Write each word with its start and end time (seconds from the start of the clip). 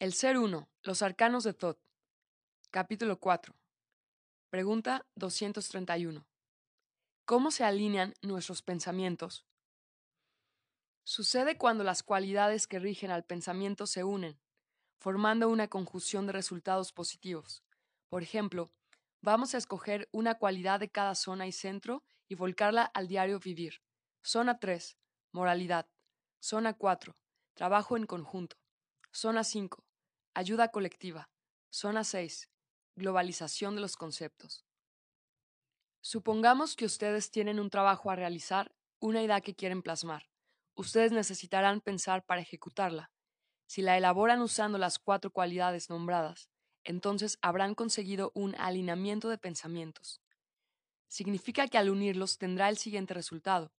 El 0.00 0.14
ser 0.14 0.38
uno, 0.38 0.70
los 0.82 1.02
arcanos 1.02 1.44
de 1.44 1.52
Thoth. 1.52 1.78
Capítulo 2.70 3.20
4. 3.20 3.54
Pregunta 4.48 5.06
231. 5.16 6.26
¿Cómo 7.26 7.50
se 7.50 7.64
alinean 7.64 8.14
nuestros 8.22 8.62
pensamientos? 8.62 9.44
Sucede 11.04 11.58
cuando 11.58 11.84
las 11.84 12.02
cualidades 12.02 12.66
que 12.66 12.78
rigen 12.78 13.10
al 13.10 13.26
pensamiento 13.26 13.86
se 13.86 14.02
unen, 14.02 14.40
formando 15.00 15.50
una 15.50 15.68
conjunción 15.68 16.26
de 16.26 16.32
resultados 16.32 16.94
positivos. 16.94 17.62
Por 18.08 18.22
ejemplo, 18.22 18.72
vamos 19.20 19.54
a 19.54 19.58
escoger 19.58 20.08
una 20.12 20.36
cualidad 20.36 20.80
de 20.80 20.88
cada 20.88 21.14
zona 21.14 21.46
y 21.46 21.52
centro 21.52 22.04
y 22.26 22.36
volcarla 22.36 22.84
al 22.84 23.06
diario 23.06 23.38
vivir. 23.38 23.82
Zona 24.22 24.60
3, 24.60 24.96
moralidad. 25.32 25.90
Zona 26.40 26.72
4, 26.72 27.14
trabajo 27.52 27.98
en 27.98 28.06
conjunto. 28.06 28.56
Zona 29.12 29.44
5, 29.44 29.84
ayuda 30.34 30.68
colectiva. 30.68 31.28
Zona 31.70 32.04
6, 32.04 32.50
globalización 32.96 33.74
de 33.74 33.80
los 33.80 33.96
conceptos. 33.96 34.64
Supongamos 36.00 36.76
que 36.76 36.86
ustedes 36.86 37.30
tienen 37.30 37.60
un 37.60 37.70
trabajo 37.70 38.10
a 38.10 38.16
realizar, 38.16 38.72
una 39.00 39.22
idea 39.22 39.40
que 39.40 39.54
quieren 39.54 39.82
plasmar. 39.82 40.28
Ustedes 40.74 41.12
necesitarán 41.12 41.80
pensar 41.80 42.24
para 42.24 42.40
ejecutarla. 42.40 43.10
Si 43.66 43.82
la 43.82 43.96
elaboran 43.96 44.40
usando 44.40 44.78
las 44.78 44.98
cuatro 44.98 45.30
cualidades 45.30 45.90
nombradas, 45.90 46.48
entonces 46.84 47.38
habrán 47.42 47.74
conseguido 47.74 48.32
un 48.34 48.54
alineamiento 48.56 49.28
de 49.28 49.38
pensamientos. 49.38 50.20
Significa 51.08 51.68
que 51.68 51.78
al 51.78 51.90
unirlos 51.90 52.38
tendrá 52.38 52.68
el 52.68 52.78
siguiente 52.78 53.14
resultado. 53.14 53.72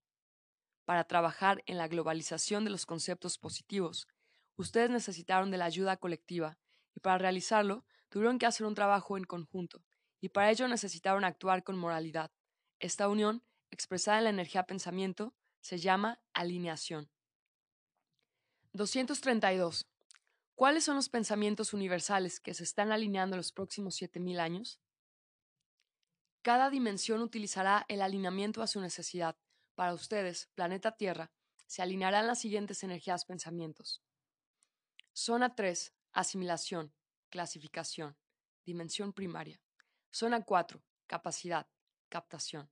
Para 0.84 1.04
trabajar 1.04 1.62
en 1.66 1.78
la 1.78 1.88
globalización 1.88 2.64
de 2.64 2.70
los 2.70 2.86
conceptos 2.86 3.38
positivos, 3.38 4.06
ustedes 4.56 4.90
necesitaron 4.90 5.50
de 5.50 5.58
la 5.58 5.64
ayuda 5.64 5.96
colectiva 5.96 6.58
y 6.94 7.00
para 7.00 7.18
realizarlo 7.18 7.84
tuvieron 8.08 8.38
que 8.38 8.46
hacer 8.46 8.66
un 8.66 8.74
trabajo 8.74 9.16
en 9.16 9.24
conjunto 9.24 9.84
y 10.20 10.28
para 10.28 10.50
ello 10.50 10.68
necesitaron 10.68 11.24
actuar 11.24 11.64
con 11.64 11.76
moralidad. 11.76 12.30
Esta 12.78 13.08
unión, 13.08 13.42
expresada 13.70 14.18
en 14.18 14.24
la 14.24 14.30
energía 14.30 14.64
pensamiento, 14.64 15.34
se 15.60 15.78
llama 15.78 16.20
alineación. 16.32 17.10
232. 18.72 19.86
¿Cuáles 20.54 20.84
son 20.84 20.96
los 20.96 21.08
pensamientos 21.08 21.74
universales 21.74 22.40
que 22.40 22.54
se 22.54 22.64
están 22.64 22.92
alineando 22.92 23.34
en 23.34 23.38
los 23.38 23.52
próximos 23.52 23.96
7000 23.96 24.40
años? 24.40 24.80
Cada 26.42 26.70
dimensión 26.70 27.20
utilizará 27.20 27.84
el 27.88 28.00
alineamiento 28.00 28.62
a 28.62 28.66
su 28.66 28.80
necesidad. 28.80 29.36
Para 29.74 29.94
ustedes, 29.94 30.48
planeta 30.54 30.96
Tierra, 30.96 31.32
se 31.66 31.82
alinearán 31.82 32.26
las 32.26 32.40
siguientes 32.40 32.82
energías 32.82 33.24
pensamientos. 33.24 34.02
Zona 35.14 35.54
3, 35.54 35.92
asimilación, 36.12 36.94
clasificación, 37.28 38.16
dimensión 38.64 39.12
primaria. 39.12 39.60
Zona 40.10 40.42
4, 40.42 40.82
capacidad, 41.06 41.68
captación, 42.08 42.70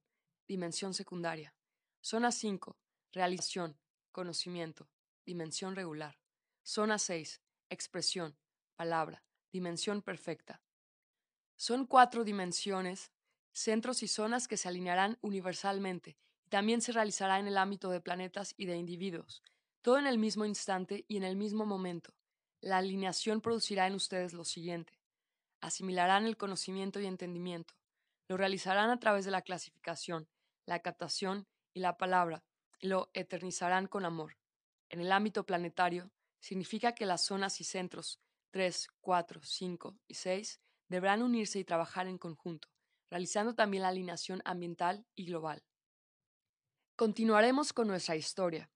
dimensión 0.49 0.95
secundaria. 0.95 1.55
Zona 2.01 2.33
5, 2.33 2.79
realización, 3.13 3.79
conocimiento, 4.11 4.89
dimensión 5.27 5.77
regular. 5.77 6.19
Zona 6.63 6.99
6, 6.99 7.43
expresión, 7.69 8.39
palabra, 8.75 9.23
dimensión 9.53 10.01
perfecta. 10.01 10.63
Son 11.57 11.87
cuatro 11.87 12.25
dimensiones, 12.25 13.13
centros 13.53 14.03
y 14.03 14.09
zonas 14.09 14.49
que 14.49 14.57
se 14.57 14.69
alinearán 14.69 15.19
universalmente 15.21 16.17
y 16.47 16.49
también 16.49 16.81
se 16.81 16.93
realizará 16.93 17.39
en 17.39 17.49
el 17.49 17.59
ámbito 17.59 17.91
de 17.91 18.01
planetas 18.01 18.55
y 18.57 18.65
de 18.65 18.79
individuos, 18.79 19.43
todo 19.83 19.99
en 19.99 20.07
el 20.07 20.17
mismo 20.17 20.47
instante 20.47 21.05
y 21.07 21.19
en 21.19 21.25
el 21.25 21.37
mismo 21.37 21.67
momento. 21.67 22.15
La 22.61 22.79
alineación 22.79 23.41
producirá 23.41 23.87
en 23.87 23.95
ustedes 23.95 24.33
lo 24.35 24.45
siguiente. 24.45 24.99
Asimilarán 25.61 26.27
el 26.27 26.37
conocimiento 26.37 27.01
y 27.01 27.07
entendimiento. 27.07 27.75
Lo 28.29 28.37
realizarán 28.37 28.91
a 28.91 29.01
través 29.01 29.25
de 29.25 29.31
la 29.31 29.43
clasificación, 29.43 30.29
la 30.67 30.81
captación 30.81 31.47
y 31.73 31.81
la 31.81 31.97
palabra, 31.97 32.45
lo 32.81 33.11
eternizarán 33.15 33.87
con 33.87 34.05
amor. 34.05 34.37
En 34.89 35.01
el 35.01 35.13
ámbito 35.13 35.45
planetario, 35.45 36.11
significa 36.41 36.95
que 36.95 37.07
las 37.07 37.25
zonas 37.25 37.61
y 37.61 37.65
centros 37.65 38.21
3, 38.51 38.89
4, 39.01 39.41
5 39.43 39.99
y 40.09 40.15
6 40.15 40.61
deberán 40.89 41.23
unirse 41.23 41.59
y 41.59 41.65
trabajar 41.65 42.09
en 42.09 42.19
conjunto, 42.19 42.69
realizando 43.11 43.55
también 43.55 43.83
la 43.83 43.89
alineación 43.89 44.43
ambiental 44.45 45.07
y 45.15 45.27
global. 45.27 45.63
Continuaremos 46.97 47.73
con 47.73 47.89
nuestra 47.89 48.17
historia. 48.17 48.71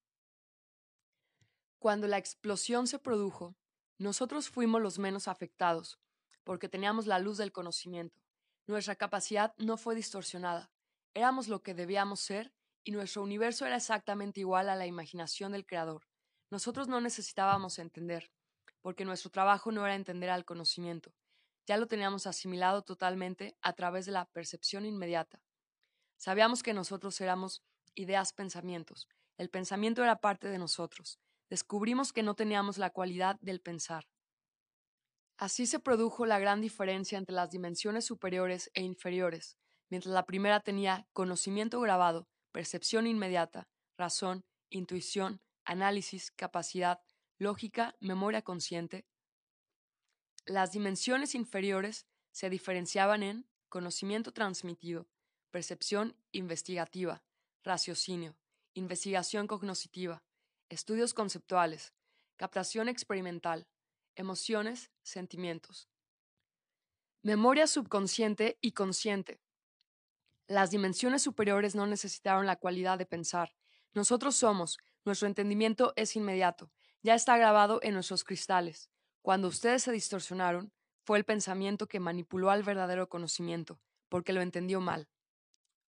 Cuando 1.78 2.06
la 2.06 2.19
explosión 2.19 2.87
se 2.87 2.98
produjo, 2.98 3.56
nosotros 3.99 4.49
fuimos 4.49 4.82
los 4.82 4.99
menos 4.99 5.28
afectados, 5.28 5.99
porque 6.43 6.69
teníamos 6.69 7.06
la 7.06 7.19
luz 7.19 7.38
del 7.38 7.53
conocimiento. 7.53 8.21
Nuestra 8.66 8.97
capacidad 8.97 9.55
no 9.59 9.77
fue 9.77 9.94
distorsionada. 9.94 10.71
Éramos 11.15 11.49
lo 11.49 11.62
que 11.62 11.75
debíamos 11.75 12.21
ser 12.21 12.53
y 12.82 12.91
nuestro 12.91 13.22
universo 13.22 13.66
era 13.66 13.77
exactamente 13.77 14.41
igual 14.41 14.69
a 14.69 14.77
la 14.77 14.87
imaginación 14.87 15.53
del 15.53 15.66
Creador. 15.66 16.06
Nosotros 16.50 16.88
no 16.88 17.00
necesitábamos 17.00 17.78
entender, 17.78 18.31
porque 18.81 19.05
nuestro 19.05 19.31
trabajo 19.31 19.72
no 19.72 19.84
era 19.84 19.94
entender 19.94 20.31
al 20.31 20.44
conocimiento, 20.44 21.15
ya 21.66 21.78
lo 21.78 21.87
teníamos 21.87 22.26
asimilado 22.26 22.82
totalmente 22.82 23.56
a 23.62 23.72
través 23.72 24.05
de 24.06 24.12
la 24.12 24.26
percepción 24.26 24.84
inmediata. 24.84 25.43
Sabíamos 26.16 26.62
que 26.62 26.75
nosotros 26.75 27.21
éramos 27.21 27.62
ideas, 27.94 28.32
pensamientos. 28.32 29.09
El 29.38 29.49
pensamiento 29.49 30.03
era 30.03 30.21
parte 30.21 30.49
de 30.49 30.59
nosotros. 30.59 31.19
Descubrimos 31.50 32.12
que 32.12 32.22
no 32.22 32.34
teníamos 32.34 32.78
la 32.78 32.91
cualidad 32.91 33.37
del 33.41 33.60
pensar. 33.60 34.06
Así 35.37 35.66
se 35.66 35.81
produjo 35.81 36.27
la 36.27 36.38
gran 36.38 36.60
diferencia 36.60 37.19
entre 37.19 37.34
las 37.34 37.50
dimensiones 37.50 38.05
superiores 38.05 38.71
e 38.75 38.82
inferiores. 38.82 39.59
Mientras 39.91 40.15
la 40.15 40.27
primera 40.27 40.60
tenía 40.60 41.06
conocimiento 41.12 41.81
grabado, 41.81 42.28
percepción 42.53 43.06
inmediata, 43.06 43.69
razón, 43.99 44.44
intuición, 44.71 45.41
análisis, 45.65 46.31
capacidad, 46.31 47.00
lógica, 47.38 47.97
memoria 48.00 48.43
consciente, 48.43 49.06
las 50.47 50.72
dimensiones 50.72 51.34
inferiores 51.34 52.06
se 52.31 52.50
diferenciaban 52.50 53.22
en 53.22 53.49
conocimiento 53.69 54.32
transmitido, 54.32 55.09
percepción 55.50 56.16
investigativa, 56.32 57.22
raciocinio, 57.62 58.37
investigación 58.75 59.47
cognoscitiva, 59.47 60.22
estudios 60.74 61.14
conceptuales, 61.14 61.94
captación 62.36 62.88
experimental, 62.88 63.66
emociones, 64.16 64.90
sentimientos. 65.02 65.88
Memoria 67.22 67.66
subconsciente 67.66 68.58
y 68.60 68.72
consciente, 68.72 69.40
las 70.46 70.70
dimensiones 70.70 71.22
superiores 71.22 71.74
no 71.74 71.86
necesitaron 71.86 72.44
la 72.44 72.56
cualidad 72.56 72.98
de 72.98 73.06
pensar. 73.06 73.54
Nosotros 73.94 74.36
somos, 74.36 74.76
nuestro 75.06 75.26
entendimiento 75.26 75.94
es 75.96 76.16
inmediato, 76.16 76.70
ya 77.02 77.14
está 77.14 77.38
grabado 77.38 77.80
en 77.82 77.94
nuestros 77.94 78.24
cristales. 78.24 78.90
Cuando 79.22 79.48
ustedes 79.48 79.84
se 79.84 79.92
distorsionaron, 79.92 80.70
fue 81.02 81.16
el 81.16 81.24
pensamiento 81.24 81.86
que 81.86 81.98
manipuló 81.98 82.50
al 82.50 82.62
verdadero 82.62 83.08
conocimiento, 83.08 83.80
porque 84.10 84.34
lo 84.34 84.42
entendió 84.42 84.82
mal. 84.82 85.08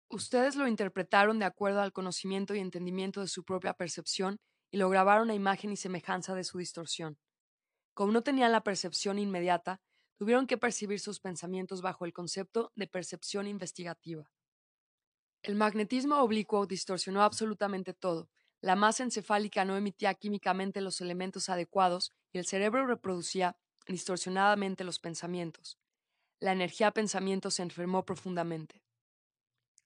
Ustedes 0.09 0.57
lo 0.57 0.67
interpretaron 0.67 1.39
de 1.39 1.45
acuerdo 1.45 1.83
al 1.83 1.93
conocimiento 1.93 2.55
y 2.55 2.61
entendimiento 2.61 3.21
de 3.21 3.29
su 3.29 3.45
propia 3.45 3.75
percepción 3.75 4.41
y 4.71 4.79
lo 4.79 4.89
grabaron 4.89 5.31
a 5.31 5.35
imagen 5.35 5.73
y 5.73 5.77
semejanza 5.77 6.35
de 6.35 6.45
su 6.45 6.59
distorsión. 6.59 7.19
Como 7.95 8.13
no 8.13 8.23
tenían 8.23 8.53
la 8.53 8.63
percepción 8.63 9.19
inmediata, 9.19 9.81
tuvieron 10.17 10.47
que 10.47 10.59
percibir 10.59 11.01
sus 11.01 11.21
pensamientos 11.21 11.83
bajo 11.83 12.05
el 12.05 12.13
concepto 12.13 12.73
de 12.75 12.87
percepción 12.87 13.47
investigativa. 13.47 14.31
El 15.43 15.55
magnetismo 15.55 16.21
oblicuo 16.21 16.67
distorsionó 16.67 17.23
absolutamente 17.23 17.95
todo. 17.95 18.31
La 18.61 18.75
masa 18.75 19.05
encefálica 19.05 19.65
no 19.65 19.77
emitía 19.77 20.15
químicamente 20.15 20.81
los 20.81 21.01
elementos 21.01 21.49
adecuados 21.49 22.13
y 22.33 22.39
el 22.39 22.47
cerebro 22.47 22.87
reproducía 22.87 23.57
distorsionadamente 23.87 24.83
los 24.83 24.99
pensamientos. 24.99 25.79
La 26.41 26.53
energía 26.53 26.91
pensamiento 26.91 27.51
se 27.51 27.63
enfermó 27.63 28.05
profundamente. 28.05 28.83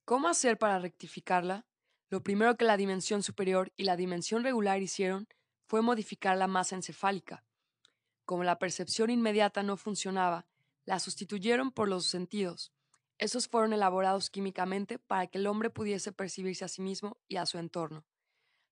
¿Cómo 0.05 0.29
hacer 0.29 0.59
para 0.59 0.79
rectificarla? 0.79 1.67
Lo 2.11 2.23
primero 2.23 2.57
que 2.57 2.65
la 2.65 2.77
dimensión 2.77 3.23
superior 3.23 3.73
y 3.77 3.85
la 3.85 3.97
dimensión 3.97 4.45
regular 4.45 4.83
hicieron 4.83 5.29
fue 5.67 5.81
modificar 5.81 6.37
la 6.37 6.49
masa 6.49 6.77
encefálica. 6.77 7.45
Como 8.25 8.45
la 8.45 8.59
percepción 8.59 9.11
inmediata 9.11 9.63
no 9.63 9.77
funcionaba, 9.77 10.47
la 10.85 10.99
sustituyeron 10.99 11.71
por 11.71 11.89
los 11.89 12.07
sentidos, 12.07 12.73
esos 13.21 13.49
fueron 13.49 13.75
elaborados 13.75 14.31
químicamente 14.31 14.99
para 14.99 15.27
que 15.27 15.37
el 15.37 15.47
hombre 15.47 15.69
pudiese 15.69 16.11
percibirse 16.11 16.65
a 16.65 16.69
sí 16.69 16.81
mismo 16.81 17.19
y 17.29 17.37
a 17.37 17.45
su 17.45 17.59
entorno. 17.59 18.07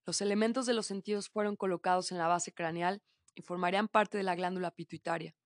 Los 0.07 0.23
elementos 0.23 0.65
de 0.65 0.73
los 0.73 0.87
sentidos 0.87 1.29
fueron 1.29 1.55
colocados 1.55 2.13
en 2.13 2.19
la 2.19 2.29
base 2.29 2.55
craneal 2.55 3.03
y 3.35 3.43
formarían 3.43 3.89
parte 3.89 4.17
de 4.17 4.25
la 4.25 4.35
glándula 4.35 4.71
pituitaria. 4.71 5.37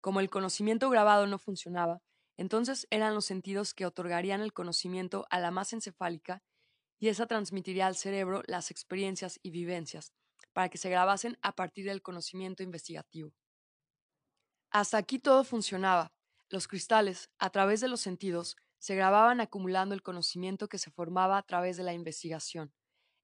Como 0.00 0.18
el 0.18 0.28
conocimiento 0.28 0.90
grabado 0.90 1.28
no 1.28 1.38
funcionaba, 1.38 2.02
entonces 2.36 2.88
eran 2.90 3.14
los 3.14 3.26
sentidos 3.26 3.74
que 3.74 3.86
otorgarían 3.86 4.40
el 4.40 4.52
conocimiento 4.52 5.24
a 5.30 5.38
la 5.38 5.52
masa 5.52 5.76
encefálica 5.76 6.42
y 7.02 7.08
esa 7.08 7.26
transmitiría 7.26 7.88
al 7.88 7.96
cerebro 7.96 8.44
las 8.46 8.70
experiencias 8.70 9.40
y 9.42 9.50
vivencias, 9.50 10.12
para 10.52 10.68
que 10.68 10.78
se 10.78 10.88
grabasen 10.88 11.36
a 11.42 11.56
partir 11.56 11.84
del 11.84 12.00
conocimiento 12.00 12.62
investigativo. 12.62 13.34
Hasta 14.70 14.98
aquí 14.98 15.18
todo 15.18 15.42
funcionaba. 15.42 16.12
Los 16.48 16.68
cristales, 16.68 17.28
a 17.40 17.50
través 17.50 17.80
de 17.80 17.88
los 17.88 18.00
sentidos, 18.00 18.56
se 18.78 18.94
grababan 18.94 19.40
acumulando 19.40 19.96
el 19.96 20.02
conocimiento 20.04 20.68
que 20.68 20.78
se 20.78 20.92
formaba 20.92 21.38
a 21.38 21.42
través 21.42 21.76
de 21.76 21.82
la 21.82 21.92
investigación. 21.92 22.72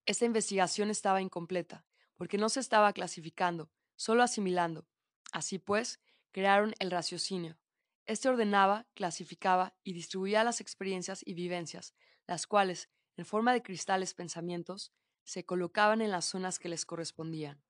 Esta 0.06 0.25
investigación 0.25 0.90
estaba 0.90 1.22
incompleta, 1.22 1.86
porque 2.16 2.36
no 2.36 2.48
se 2.48 2.58
estaba 2.58 2.92
clasificando, 2.92 3.70
solo 3.94 4.25
asimilando. 4.25 4.88
Así 5.30 5.60
pues, 5.60 6.00
crearon 6.32 6.75
el 6.80 6.90
raciocinio. 6.90 7.60
Este 8.06 8.28
ordenaba, 8.28 8.88
clasificaba 8.94 9.76
y 9.84 9.92
distribuía 9.92 10.42
las 10.42 10.60
experiencias 10.60 11.22
y 11.25 11.34
vivencias, 11.34 11.94
las 12.26 12.48
cuales, 12.48 12.88
en 13.19 13.26
forma 13.26 13.53
de 13.53 13.62
cristales 13.62 14.15
pensamientos, 14.15 14.93
se 15.25 15.44
colocaban 15.44 16.00
en 16.03 16.12
las 16.12 16.25
zonas 16.25 16.61
que 16.61 16.69
les 16.69 16.87
correspondían. 16.87 17.61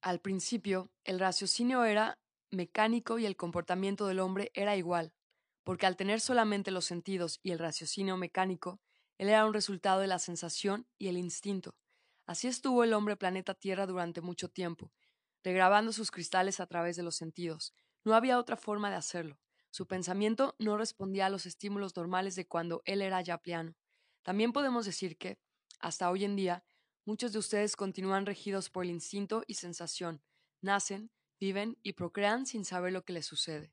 Al 0.00 0.18
principio, 0.20 0.90
el 1.04 1.20
raciocinio 1.20 1.84
era 1.84 2.18
mecánico 2.50 3.18
y 3.18 3.26
el 3.26 3.36
comportamiento 3.36 4.06
del 4.06 4.18
hombre 4.18 4.50
era 4.54 4.74
igual, 4.74 5.12
porque 5.62 5.84
al 5.84 5.96
tener 5.96 6.22
solamente 6.22 6.70
los 6.70 6.86
sentidos 6.86 7.38
y 7.42 7.50
el 7.50 7.58
raciocinio 7.58 8.16
mecánico, 8.16 8.80
él 9.18 9.28
era 9.28 9.44
un 9.44 9.52
resultado 9.52 10.00
de 10.00 10.06
la 10.06 10.18
sensación 10.18 10.86
y 10.96 11.08
el 11.08 11.18
instinto. 11.18 11.76
Así 12.24 12.48
estuvo 12.48 12.82
el 12.82 12.94
hombre 12.94 13.16
planeta 13.16 13.52
Tierra 13.52 13.86
durante 13.86 14.22
mucho 14.22 14.48
tiempo, 14.48 14.90
regrabando 15.44 15.92
sus 15.92 16.10
cristales 16.10 16.60
a 16.60 16.66
través 16.66 16.96
de 16.96 17.02
los 17.02 17.16
sentidos. 17.16 17.74
No 18.04 18.14
había 18.14 18.38
otra 18.38 18.56
forma 18.56 18.88
de 18.88 18.96
hacerlo. 18.96 19.38
Su 19.70 19.86
pensamiento 19.86 20.54
no 20.58 20.78
respondía 20.78 21.26
a 21.26 21.30
los 21.30 21.44
estímulos 21.44 21.94
normales 21.94 22.36
de 22.36 22.46
cuando 22.46 22.80
él 22.86 23.02
era 23.02 23.20
ya 23.20 23.36
piano. 23.36 23.76
También 24.26 24.52
podemos 24.52 24.84
decir 24.86 25.16
que, 25.16 25.38
hasta 25.78 26.10
hoy 26.10 26.24
en 26.24 26.34
día, 26.34 26.64
muchos 27.04 27.32
de 27.32 27.38
ustedes 27.38 27.76
continúan 27.76 28.26
regidos 28.26 28.70
por 28.70 28.82
el 28.82 28.90
instinto 28.90 29.44
y 29.46 29.54
sensación, 29.54 30.20
nacen, 30.60 31.12
viven 31.38 31.78
y 31.84 31.92
procrean 31.92 32.44
sin 32.44 32.64
saber 32.64 32.92
lo 32.92 33.04
que 33.04 33.12
les 33.12 33.24
sucede. 33.24 33.72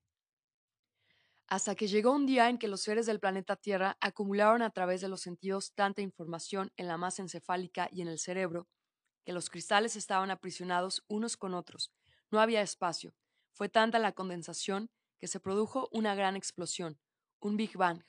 Hasta 1.48 1.74
que 1.74 1.88
llegó 1.88 2.12
un 2.12 2.28
día 2.28 2.50
en 2.50 2.60
que 2.60 2.68
los 2.68 2.82
seres 2.82 3.08
del 3.08 3.20
planeta 3.20 3.56
Tierra 3.56 3.98
acumularon 4.00 4.62
a 4.62 4.70
través 4.70 5.02
de 5.02 5.08
los 5.08 5.22
sentidos 5.22 5.74
tanta 5.74 6.04
información 6.04 6.72
en 6.78 6.88
la 6.88 6.98
masa 6.98 7.24
encefálica 7.24 7.90
y 7.92 8.04
en 8.04 8.08
el 8.08 8.20
cerebro, 8.20 8.68
que 9.26 9.34
los 9.34 9.50
cristales 9.50 9.96
estaban 9.96 10.30
aprisionados 10.30 11.04
unos 11.08 11.36
con 11.36 11.56
otros. 11.56 11.92
No 12.30 12.40
había 12.40 12.62
espacio. 12.62 13.16
Fue 13.54 13.70
tanta 13.70 13.98
la 13.98 14.12
condensación 14.12 14.92
que 15.20 15.28
se 15.28 15.40
produjo 15.40 15.90
una 15.92 16.14
gran 16.14 16.36
explosión, 16.36 17.00
un 17.40 17.58
Big 17.58 17.76
Bang. 17.76 18.04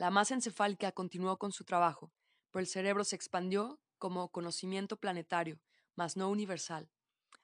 La 0.00 0.10
masa 0.10 0.32
encefálica 0.32 0.92
continuó 0.92 1.36
con 1.36 1.52
su 1.52 1.64
trabajo, 1.64 2.10
pero 2.50 2.62
el 2.62 2.66
cerebro 2.66 3.04
se 3.04 3.16
expandió 3.16 3.82
como 3.98 4.30
conocimiento 4.30 4.96
planetario, 4.98 5.60
mas 5.94 6.16
no 6.16 6.30
universal. 6.30 6.90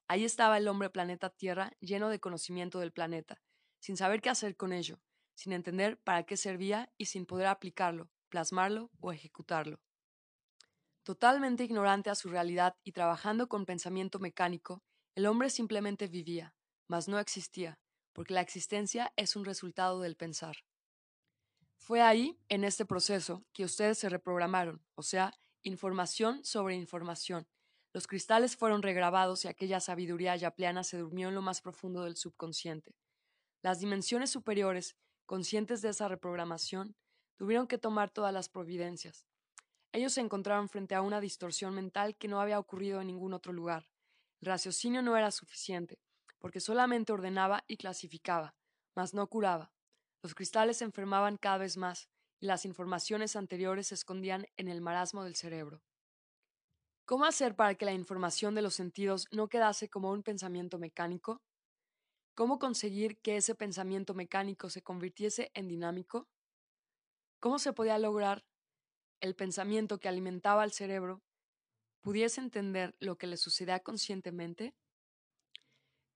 Ahí 0.08 0.24
estaba 0.24 0.56
el 0.56 0.66
hombre 0.66 0.88
planeta 0.88 1.28
Tierra 1.28 1.72
lleno 1.80 2.08
de 2.08 2.18
conocimiento 2.18 2.78
del 2.78 2.92
planeta, 2.92 3.42
sin 3.78 3.98
saber 3.98 4.22
qué 4.22 4.30
hacer 4.30 4.56
con 4.56 4.72
ello, 4.72 5.02
sin 5.34 5.52
entender 5.52 6.00
para 6.00 6.22
qué 6.22 6.38
servía 6.38 6.90
y 6.96 7.04
sin 7.04 7.26
poder 7.26 7.48
aplicarlo, 7.48 8.08
plasmarlo 8.30 8.90
o 9.00 9.12
ejecutarlo. 9.12 9.78
Totalmente 11.02 11.62
ignorante 11.62 12.08
a 12.08 12.14
su 12.14 12.30
realidad 12.30 12.74
y 12.82 12.92
trabajando 12.92 13.50
con 13.50 13.66
pensamiento 13.66 14.18
mecánico, 14.18 14.82
el 15.14 15.26
hombre 15.26 15.50
simplemente 15.50 16.08
vivía, 16.08 16.54
mas 16.88 17.06
no 17.06 17.18
existía, 17.18 17.78
porque 18.14 18.32
la 18.32 18.40
existencia 18.40 19.12
es 19.14 19.36
un 19.36 19.44
resultado 19.44 20.00
del 20.00 20.16
pensar. 20.16 20.56
Fue 21.76 22.02
ahí, 22.02 22.38
en 22.48 22.64
este 22.64 22.84
proceso, 22.84 23.44
que 23.52 23.64
ustedes 23.64 23.98
se 23.98 24.08
reprogramaron, 24.08 24.84
o 24.94 25.02
sea, 25.02 25.34
información 25.62 26.44
sobre 26.44 26.74
información, 26.74 27.46
los 27.96 28.06
cristales 28.06 28.58
fueron 28.58 28.82
regrabados 28.82 29.46
y 29.46 29.48
aquella 29.48 29.80
sabiduría 29.80 30.36
yapleana 30.36 30.84
se 30.84 30.98
durmió 30.98 31.28
en 31.28 31.34
lo 31.34 31.40
más 31.40 31.62
profundo 31.62 32.04
del 32.04 32.18
subconsciente. 32.18 32.94
Las 33.62 33.80
dimensiones 33.80 34.28
superiores, 34.28 34.98
conscientes 35.24 35.80
de 35.80 35.88
esa 35.88 36.06
reprogramación, 36.06 36.94
tuvieron 37.36 37.66
que 37.66 37.78
tomar 37.78 38.10
todas 38.10 38.34
las 38.34 38.50
providencias. 38.50 39.26
Ellos 39.92 40.12
se 40.12 40.20
encontraron 40.20 40.68
frente 40.68 40.94
a 40.94 41.00
una 41.00 41.22
distorsión 41.22 41.74
mental 41.74 42.18
que 42.18 42.28
no 42.28 42.38
había 42.38 42.58
ocurrido 42.58 43.00
en 43.00 43.06
ningún 43.06 43.32
otro 43.32 43.54
lugar. 43.54 43.88
El 44.42 44.48
raciocinio 44.48 45.00
no 45.00 45.16
era 45.16 45.30
suficiente, 45.30 45.98
porque 46.38 46.60
solamente 46.60 47.14
ordenaba 47.14 47.64
y 47.66 47.78
clasificaba, 47.78 48.54
mas 48.94 49.14
no 49.14 49.26
curaba. 49.26 49.72
Los 50.26 50.34
cristales 50.34 50.78
se 50.78 50.84
enfermaban 50.84 51.36
cada 51.36 51.58
vez 51.58 51.76
más, 51.76 52.08
y 52.40 52.46
las 52.46 52.64
informaciones 52.64 53.36
anteriores 53.36 53.86
se 53.86 53.94
escondían 53.94 54.48
en 54.56 54.66
el 54.66 54.80
marasmo 54.80 55.22
del 55.22 55.36
cerebro. 55.36 55.84
¿Cómo 57.04 57.26
hacer 57.26 57.54
para 57.54 57.76
que 57.76 57.84
la 57.84 57.92
información 57.92 58.56
de 58.56 58.62
los 58.62 58.74
sentidos 58.74 59.28
no 59.30 59.46
quedase 59.46 59.88
como 59.88 60.10
un 60.10 60.24
pensamiento 60.24 60.80
mecánico? 60.80 61.44
¿Cómo 62.34 62.58
conseguir 62.58 63.20
que 63.20 63.36
ese 63.36 63.54
pensamiento 63.54 64.14
mecánico 64.14 64.68
se 64.68 64.82
convirtiese 64.82 65.52
en 65.54 65.68
dinámico? 65.68 66.26
¿Cómo 67.38 67.60
se 67.60 67.72
podía 67.72 67.96
lograr 67.96 68.44
el 69.20 69.36
pensamiento 69.36 70.00
que 70.00 70.08
alimentaba 70.08 70.64
al 70.64 70.72
cerebro 70.72 71.22
pudiese 72.02 72.40
entender 72.40 72.96
lo 72.98 73.16
que 73.16 73.28
le 73.28 73.36
sucedía 73.36 73.78
conscientemente? 73.78 74.74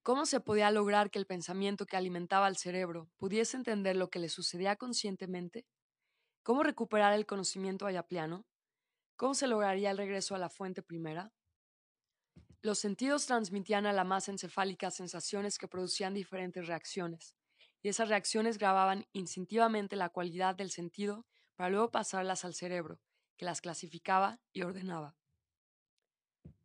¿Cómo 0.02 0.24
se 0.24 0.40
podía 0.40 0.70
lograr 0.70 1.10
que 1.10 1.18
el 1.18 1.26
pensamiento 1.26 1.84
que 1.84 1.96
alimentaba 1.96 2.46
al 2.46 2.56
cerebro 2.56 3.10
pudiese 3.18 3.58
entender 3.58 3.96
lo 3.96 4.08
que 4.08 4.18
le 4.18 4.30
sucedía 4.30 4.76
conscientemente? 4.76 5.66
¿Cómo 6.42 6.62
recuperar 6.62 7.12
el 7.12 7.26
conocimiento 7.26 7.86
ayapliano? 7.86 8.46
¿Cómo 9.16 9.34
se 9.34 9.46
lograría 9.46 9.90
el 9.90 9.98
regreso 9.98 10.34
a 10.34 10.38
la 10.38 10.48
fuente 10.48 10.82
primera? 10.82 11.34
Los 12.62 12.78
sentidos 12.78 13.26
transmitían 13.26 13.84
a 13.84 13.92
la 13.92 14.04
masa 14.04 14.32
encefálica 14.32 14.90
sensaciones 14.90 15.58
que 15.58 15.68
producían 15.68 16.14
diferentes 16.14 16.66
reacciones, 16.66 17.34
y 17.82 17.90
esas 17.90 18.08
reacciones 18.08 18.56
grababan 18.56 19.06
instintivamente 19.12 19.96
la 19.96 20.08
cualidad 20.08 20.54
del 20.54 20.70
sentido 20.70 21.26
para 21.56 21.68
luego 21.68 21.90
pasarlas 21.90 22.46
al 22.46 22.54
cerebro, 22.54 23.00
que 23.36 23.44
las 23.44 23.60
clasificaba 23.60 24.40
y 24.52 24.62
ordenaba. 24.62 25.14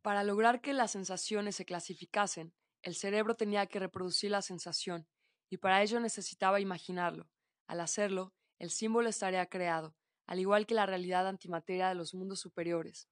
Para 0.01 0.23
lograr 0.23 0.61
que 0.61 0.71
las 0.71 0.91
sensaciones 0.91 1.57
se 1.57 1.65
clasificasen, 1.65 2.53
el 2.85 2.95
cerebro 2.95 3.35
tenía 3.35 3.65
que 3.65 3.79
reproducir 3.79 4.31
la 4.31 4.41
sensación, 4.41 5.05
y 5.49 5.57
para 5.57 5.83
ello 5.83 5.99
necesitaba 5.99 6.61
imaginarlo. 6.61 7.29
Al 7.67 7.81
hacerlo, 7.81 8.33
el 8.59 8.69
símbolo 8.69 9.09
estaría 9.09 9.45
creado, 9.47 9.93
al 10.25 10.39
igual 10.39 10.65
que 10.65 10.73
la 10.75 10.85
realidad 10.85 11.27
antimateria 11.27 11.89
de 11.89 11.95
los 11.95 12.13
mundos 12.13 12.39
superiores. 12.39 13.09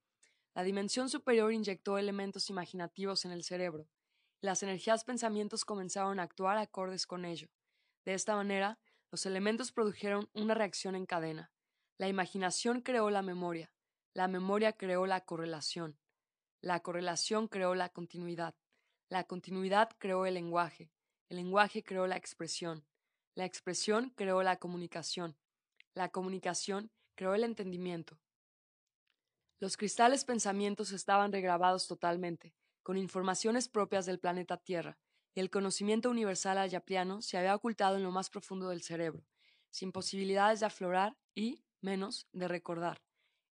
La 0.54 0.62
dimensión 0.62 1.10
superior 1.10 1.52
inyectó 1.52 1.98
elementos 1.98 2.48
imaginativos 2.48 3.26
en 3.26 3.32
el 3.32 3.44
cerebro, 3.44 3.86
las 4.44 4.62
energías 4.62 5.04
pensamientos 5.04 5.64
comenzaron 5.64 6.20
a 6.20 6.24
actuar 6.24 6.58
acordes 6.58 7.06
con 7.06 7.24
ello. 7.24 7.48
De 8.04 8.12
esta 8.12 8.36
manera, 8.36 8.78
los 9.10 9.24
elementos 9.24 9.72
produjeron 9.72 10.28
una 10.34 10.52
reacción 10.52 10.94
en 10.94 11.06
cadena. 11.06 11.50
La 11.96 12.08
imaginación 12.08 12.82
creó 12.82 13.08
la 13.08 13.22
memoria, 13.22 13.72
la 14.12 14.28
memoria 14.28 14.74
creó 14.74 15.06
la 15.06 15.22
correlación, 15.22 15.98
la 16.60 16.80
correlación 16.80 17.48
creó 17.48 17.74
la 17.74 17.88
continuidad, 17.88 18.54
la 19.08 19.24
continuidad 19.24 19.90
creó 19.98 20.26
el 20.26 20.34
lenguaje, 20.34 20.90
el 21.28 21.36
lenguaje 21.36 21.82
creó 21.82 22.06
la 22.06 22.16
expresión, 22.16 22.84
la 23.34 23.44
expresión 23.44 24.10
creó 24.16 24.42
la 24.42 24.56
comunicación, 24.56 25.36
la 25.94 26.10
comunicación 26.10 26.90
creó 27.14 27.34
el 27.34 27.44
entendimiento. 27.44 28.18
Los 29.60 29.76
cristales 29.76 30.24
pensamientos 30.24 30.92
estaban 30.92 31.32
regrabados 31.32 31.86
totalmente, 31.86 32.54
con 32.82 32.96
informaciones 32.96 33.68
propias 33.68 34.06
del 34.06 34.18
planeta 34.18 34.56
Tierra, 34.56 34.98
y 35.34 35.40
el 35.40 35.50
conocimiento 35.50 36.10
universal 36.10 36.58
ayapriano 36.58 37.22
se 37.22 37.38
había 37.38 37.54
ocultado 37.54 37.96
en 37.96 38.02
lo 38.02 38.10
más 38.10 38.30
profundo 38.30 38.68
del 38.68 38.82
cerebro, 38.82 39.24
sin 39.70 39.90
posibilidades 39.90 40.60
de 40.60 40.66
aflorar 40.66 41.16
y, 41.34 41.64
menos, 41.80 42.28
de 42.32 42.46
recordar. 42.46 43.02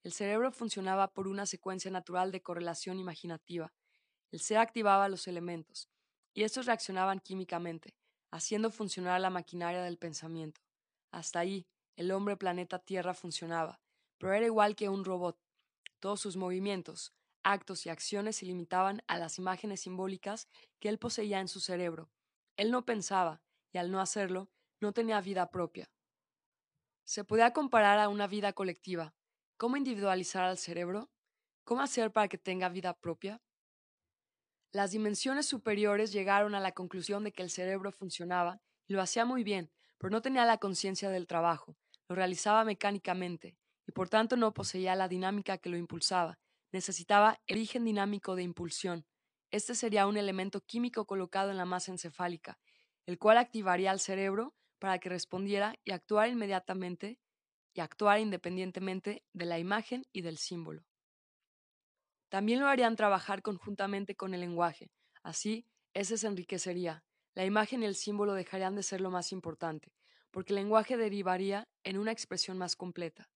El 0.03 0.13
cerebro 0.13 0.51
funcionaba 0.51 1.13
por 1.13 1.27
una 1.27 1.45
secuencia 1.45 1.91
natural 1.91 2.31
de 2.31 2.41
correlación 2.41 2.99
imaginativa. 2.99 3.73
El 4.33 4.39
ser 4.39 4.57
activaba 4.57 5.09
los 5.09 5.27
elementos, 5.27 5.91
y 6.33 6.41
estos 6.41 6.65
reaccionaban 6.65 7.19
químicamente, 7.19 7.93
haciendo 8.31 8.71
funcionar 8.71 9.21
la 9.21 9.29
maquinaria 9.29 9.83
del 9.83 9.99
pensamiento. 9.99 10.59
Hasta 11.11 11.37
ahí, 11.37 11.67
el 11.97 12.11
hombre 12.11 12.35
planeta 12.35 12.79
Tierra 12.79 13.13
funcionaba, 13.13 13.79
pero 14.17 14.33
era 14.33 14.47
igual 14.47 14.75
que 14.75 14.89
un 14.89 15.05
robot. 15.05 15.39
Todos 15.99 16.19
sus 16.19 16.35
movimientos, 16.35 17.13
actos 17.43 17.85
y 17.85 17.89
acciones 17.89 18.37
se 18.37 18.47
limitaban 18.47 19.03
a 19.05 19.19
las 19.19 19.37
imágenes 19.37 19.81
simbólicas 19.81 20.47
que 20.79 20.89
él 20.89 20.97
poseía 20.97 21.39
en 21.39 21.47
su 21.47 21.59
cerebro. 21.59 22.09
Él 22.57 22.71
no 22.71 22.85
pensaba, 22.85 23.43
y 23.71 23.77
al 23.77 23.91
no 23.91 24.01
hacerlo, 24.01 24.49
no 24.81 24.93
tenía 24.93 25.21
vida 25.21 25.51
propia. 25.51 25.91
Se 27.05 27.23
podía 27.23 27.53
comparar 27.53 27.99
a 27.99 28.09
una 28.09 28.25
vida 28.25 28.53
colectiva. 28.53 29.13
¿Cómo 29.57 29.77
individualizar 29.77 30.43
al 30.43 30.57
cerebro? 30.57 31.11
¿Cómo 31.65 31.83
hacer 31.83 32.11
para 32.11 32.27
que 32.27 32.39
tenga 32.39 32.67
vida 32.69 32.95
propia? 32.95 33.42
Las 34.73 34.89
dimensiones 34.89 35.45
superiores 35.45 36.11
llegaron 36.11 36.55
a 36.55 36.59
la 36.59 36.71
conclusión 36.71 37.23
de 37.23 37.31
que 37.31 37.43
el 37.43 37.51
cerebro 37.51 37.91
funcionaba 37.91 38.59
y 38.87 38.93
lo 38.93 39.03
hacía 39.03 39.23
muy 39.23 39.43
bien, 39.43 39.71
pero 39.99 40.09
no 40.09 40.23
tenía 40.23 40.45
la 40.45 40.57
conciencia 40.57 41.11
del 41.11 41.27
trabajo, 41.27 41.77
lo 42.09 42.15
realizaba 42.15 42.63
mecánicamente 42.63 43.55
y 43.85 43.91
por 43.91 44.09
tanto 44.09 44.35
no 44.35 44.51
poseía 44.51 44.95
la 44.95 45.07
dinámica 45.07 45.59
que 45.59 45.69
lo 45.69 45.77
impulsaba. 45.77 46.39
Necesitaba 46.71 47.39
el 47.45 47.57
origen 47.57 47.85
dinámico 47.85 48.35
de 48.35 48.41
impulsión. 48.41 49.05
Este 49.51 49.75
sería 49.75 50.07
un 50.07 50.17
elemento 50.17 50.61
químico 50.61 51.05
colocado 51.05 51.51
en 51.51 51.57
la 51.57 51.65
masa 51.65 51.91
encefálica, 51.91 52.57
el 53.05 53.19
cual 53.19 53.37
activaría 53.37 53.91
al 53.91 53.99
cerebro 53.99 54.55
para 54.79 54.97
que 54.97 55.09
respondiera 55.09 55.75
y 55.83 55.91
actuara 55.91 56.29
inmediatamente 56.29 57.19
y 57.75 57.81
actuara 57.81 58.19
independientemente 58.19 59.23
de 59.33 59.45
la 59.45 59.59
imagen 59.59 60.07
y 60.11 60.21
del 60.21 60.39
símbolo. 60.39 60.83
También 62.33 62.61
lo 62.61 62.67
harían 62.67 62.95
trabajar 62.95 63.43
conjuntamente 63.43 64.15
con 64.15 64.33
el 64.33 64.39
lenguaje, 64.39 64.89
así 65.21 65.67
ese 65.93 66.17
se 66.17 66.25
enriquecería, 66.25 67.03
la 67.35 67.45
imagen 67.45 67.83
y 67.83 67.85
el 67.85 67.93
símbolo 67.93 68.33
dejarían 68.33 68.73
de 68.73 68.81
ser 68.81 69.01
lo 69.01 69.11
más 69.11 69.31
importante, 69.31 69.93
porque 70.31 70.53
el 70.53 70.55
lenguaje 70.55 70.97
derivaría 70.97 71.67
en 71.83 71.99
una 71.99 72.11
expresión 72.11 72.57
más 72.57 72.75
completa. 72.75 73.29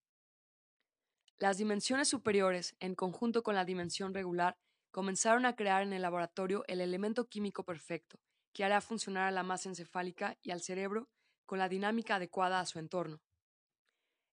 Las 1.37 1.59
dimensiones 1.59 2.07
superiores, 2.07 2.75
en 2.79 2.95
conjunto 2.95 3.43
con 3.43 3.53
la 3.53 3.65
dimensión 3.65 4.15
regular, 4.15 4.57
comenzaron 4.89 5.45
a 5.45 5.55
crear 5.55 5.83
en 5.83 5.93
el 5.93 6.01
laboratorio 6.01 6.63
el 6.65 6.81
elemento 6.81 7.27
químico 7.27 7.63
perfecto, 7.63 8.17
que 8.51 8.63
hará 8.63 8.81
funcionar 8.81 9.27
a 9.27 9.31
la 9.31 9.43
masa 9.43 9.69
encefálica 9.69 10.39
y 10.41 10.49
al 10.49 10.61
cerebro 10.61 11.07
con 11.45 11.59
la 11.59 11.69
dinámica 11.69 12.15
adecuada 12.15 12.59
a 12.59 12.65
su 12.65 12.79
entorno. 12.79 13.21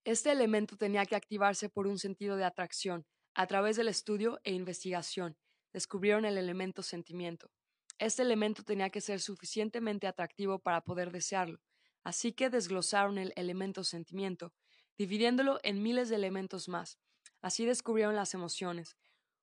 Este 0.04 0.32
elemento 0.32 0.78
tenía 0.78 1.04
que 1.04 1.16
activarse 1.16 1.68
por 1.68 1.86
un 1.86 1.98
sentido 1.98 2.36
de 2.38 2.44
atracción. 2.44 3.04
A 3.36 3.48
través 3.48 3.76
del 3.76 3.88
estudio 3.88 4.40
e 4.44 4.52
investigación, 4.52 5.36
descubrieron 5.72 6.24
el 6.24 6.38
elemento 6.38 6.84
sentimiento. 6.84 7.50
Este 7.98 8.22
elemento 8.22 8.62
tenía 8.62 8.90
que 8.90 9.00
ser 9.00 9.20
suficientemente 9.20 10.06
atractivo 10.06 10.60
para 10.60 10.82
poder 10.82 11.10
desearlo, 11.10 11.60
así 12.04 12.32
que 12.32 12.48
desglosaron 12.48 13.18
el 13.18 13.32
elemento 13.34 13.82
sentimiento, 13.82 14.54
dividiéndolo 14.96 15.58
en 15.64 15.82
miles 15.82 16.10
de 16.10 16.14
elementos 16.14 16.68
más. 16.68 17.00
Así 17.42 17.66
descubrieron 17.66 18.14
las 18.14 18.34
emociones. 18.34 18.96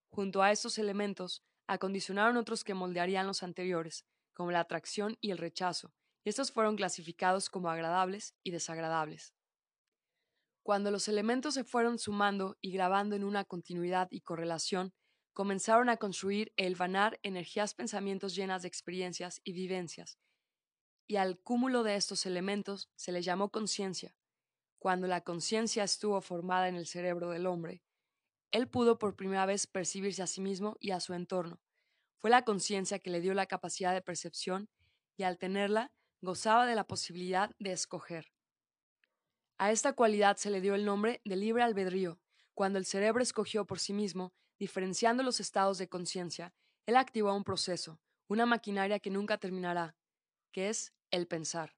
Junto 0.09 0.41
a 0.41 0.53
estos 0.53 0.77
elementos, 0.77 1.43
acondicionaron 1.67 2.37
otros 2.37 2.63
que 2.63 2.73
moldearían 2.73 3.27
los 3.27 3.43
anteriores, 3.43 4.05
como 4.31 4.51
la 4.51 4.61
atracción 4.61 5.17
y 5.19 5.31
el 5.31 5.37
rechazo, 5.37 5.93
y 6.23 6.29
estos 6.29 6.53
fueron 6.53 6.77
clasificados 6.77 7.49
como 7.49 7.69
agradables 7.69 8.35
y 8.41 8.51
desagradables. 8.51 9.33
Cuando 10.63 10.91
los 10.91 11.07
elementos 11.07 11.55
se 11.55 11.63
fueron 11.63 11.97
sumando 11.97 12.57
y 12.61 12.71
grabando 12.71 13.15
en 13.15 13.23
una 13.23 13.45
continuidad 13.45 14.07
y 14.11 14.21
correlación, 14.21 14.93
comenzaron 15.33 15.89
a 15.89 15.97
construir 15.97 16.53
el 16.55 16.75
vanar 16.75 17.19
energías 17.23 17.73
pensamientos 17.73 18.35
llenas 18.35 18.61
de 18.61 18.67
experiencias 18.67 19.41
y 19.43 19.53
vivencias, 19.53 20.19
y 21.07 21.15
al 21.15 21.39
cúmulo 21.39 21.83
de 21.83 21.95
estos 21.95 22.25
elementos 22.25 22.91
se 22.95 23.11
le 23.11 23.21
llamó 23.21 23.49
conciencia. 23.49 24.15
Cuando 24.77 25.07
la 25.07 25.21
conciencia 25.21 25.83
estuvo 25.83 26.21
formada 26.21 26.67
en 26.67 26.75
el 26.75 26.85
cerebro 26.85 27.29
del 27.29 27.47
hombre, 27.47 27.83
él 28.51 28.67
pudo 28.67 28.99
por 28.99 29.15
primera 29.15 29.45
vez 29.45 29.65
percibirse 29.65 30.21
a 30.21 30.27
sí 30.27 30.41
mismo 30.41 30.75
y 30.79 30.91
a 30.91 30.99
su 30.99 31.13
entorno. 31.13 31.61
Fue 32.19 32.29
la 32.29 32.43
conciencia 32.43 32.99
que 32.99 33.09
le 33.09 33.21
dio 33.21 33.33
la 33.33 33.45
capacidad 33.45 33.93
de 33.93 34.01
percepción 34.01 34.69
y 35.17 35.23
al 35.23 35.37
tenerla 35.37 35.91
gozaba 36.21 36.65
de 36.65 36.75
la 36.75 36.85
posibilidad 36.85 37.51
de 37.57 37.71
escoger. 37.71 38.30
A 39.61 39.69
esta 39.69 39.93
cualidad 39.93 40.37
se 40.37 40.49
le 40.49 40.59
dio 40.59 40.73
el 40.73 40.85
nombre 40.85 41.21
de 41.23 41.35
libre 41.35 41.61
albedrío. 41.61 42.19
Cuando 42.55 42.79
el 42.79 42.85
cerebro 42.85 43.21
escogió 43.21 43.67
por 43.67 43.77
sí 43.77 43.93
mismo, 43.93 44.33
diferenciando 44.57 45.21
los 45.21 45.39
estados 45.39 45.77
de 45.77 45.87
conciencia, 45.87 46.51
él 46.87 46.95
activó 46.95 47.31
un 47.35 47.43
proceso, 47.43 47.99
una 48.27 48.47
maquinaria 48.47 48.97
que 48.97 49.11
nunca 49.11 49.37
terminará, 49.37 49.95
que 50.51 50.69
es 50.69 50.95
el 51.11 51.27
pensar. 51.27 51.75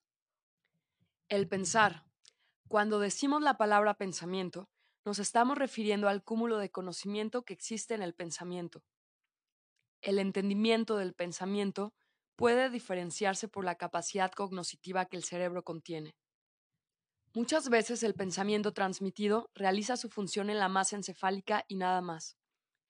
El 1.27 1.49
pensar. 1.49 2.05
Cuando 2.69 2.99
decimos 2.99 3.41
la 3.41 3.57
palabra 3.57 3.95
pensamiento, 3.95 4.69
nos 5.03 5.19
estamos 5.19 5.57
refiriendo 5.57 6.07
al 6.07 6.23
cúmulo 6.23 6.59
de 6.59 6.71
conocimiento 6.71 7.43
que 7.43 7.51
existe 7.51 7.95
en 7.95 8.01
el 8.01 8.13
pensamiento. 8.13 8.85
El 9.99 10.19
entendimiento 10.19 10.95
del 10.95 11.15
pensamiento 11.15 11.93
puede 12.37 12.69
diferenciarse 12.69 13.49
por 13.49 13.65
la 13.65 13.75
capacidad 13.75 14.31
cognoscitiva 14.31 15.03
que 15.03 15.17
el 15.17 15.25
cerebro 15.25 15.63
contiene. 15.63 16.15
Muchas 17.35 17.69
veces 17.69 18.03
el 18.03 18.13
pensamiento 18.13 18.73
transmitido 18.73 19.49
realiza 19.55 19.97
su 19.97 20.07
función 20.07 20.51
en 20.51 20.59
la 20.59 20.69
masa 20.69 20.97
encefálica 20.97 21.65
y 21.67 21.77
nada 21.77 21.99
más. 21.99 22.37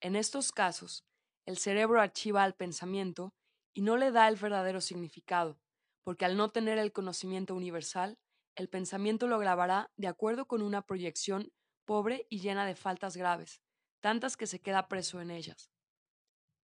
En 0.01 0.17
estos 0.17 0.51
casos, 0.51 1.05
el 1.45 1.57
cerebro 1.57 2.01
archiva 2.01 2.43
al 2.43 2.53
pensamiento 2.53 3.33
y 3.73 3.83
no 3.83 3.95
le 3.95 4.11
da 4.11 4.27
el 4.27 4.35
verdadero 4.35 4.81
significado, 4.81 5.61
porque 6.03 6.25
al 6.25 6.35
no 6.35 6.51
tener 6.51 6.77
el 6.77 6.91
conocimiento 6.91 7.55
universal, 7.55 8.19
el 8.55 8.67
pensamiento 8.67 9.27
lo 9.27 9.39
grabará 9.39 9.91
de 9.95 10.07
acuerdo 10.07 10.45
con 10.45 10.61
una 10.61 10.81
proyección 10.81 11.53
pobre 11.85 12.27
y 12.29 12.41
llena 12.41 12.65
de 12.65 12.75
faltas 12.75 13.15
graves, 13.15 13.61
tantas 14.01 14.35
que 14.35 14.45
se 14.45 14.59
queda 14.59 14.89
preso 14.89 15.21
en 15.21 15.31
ellas. 15.31 15.71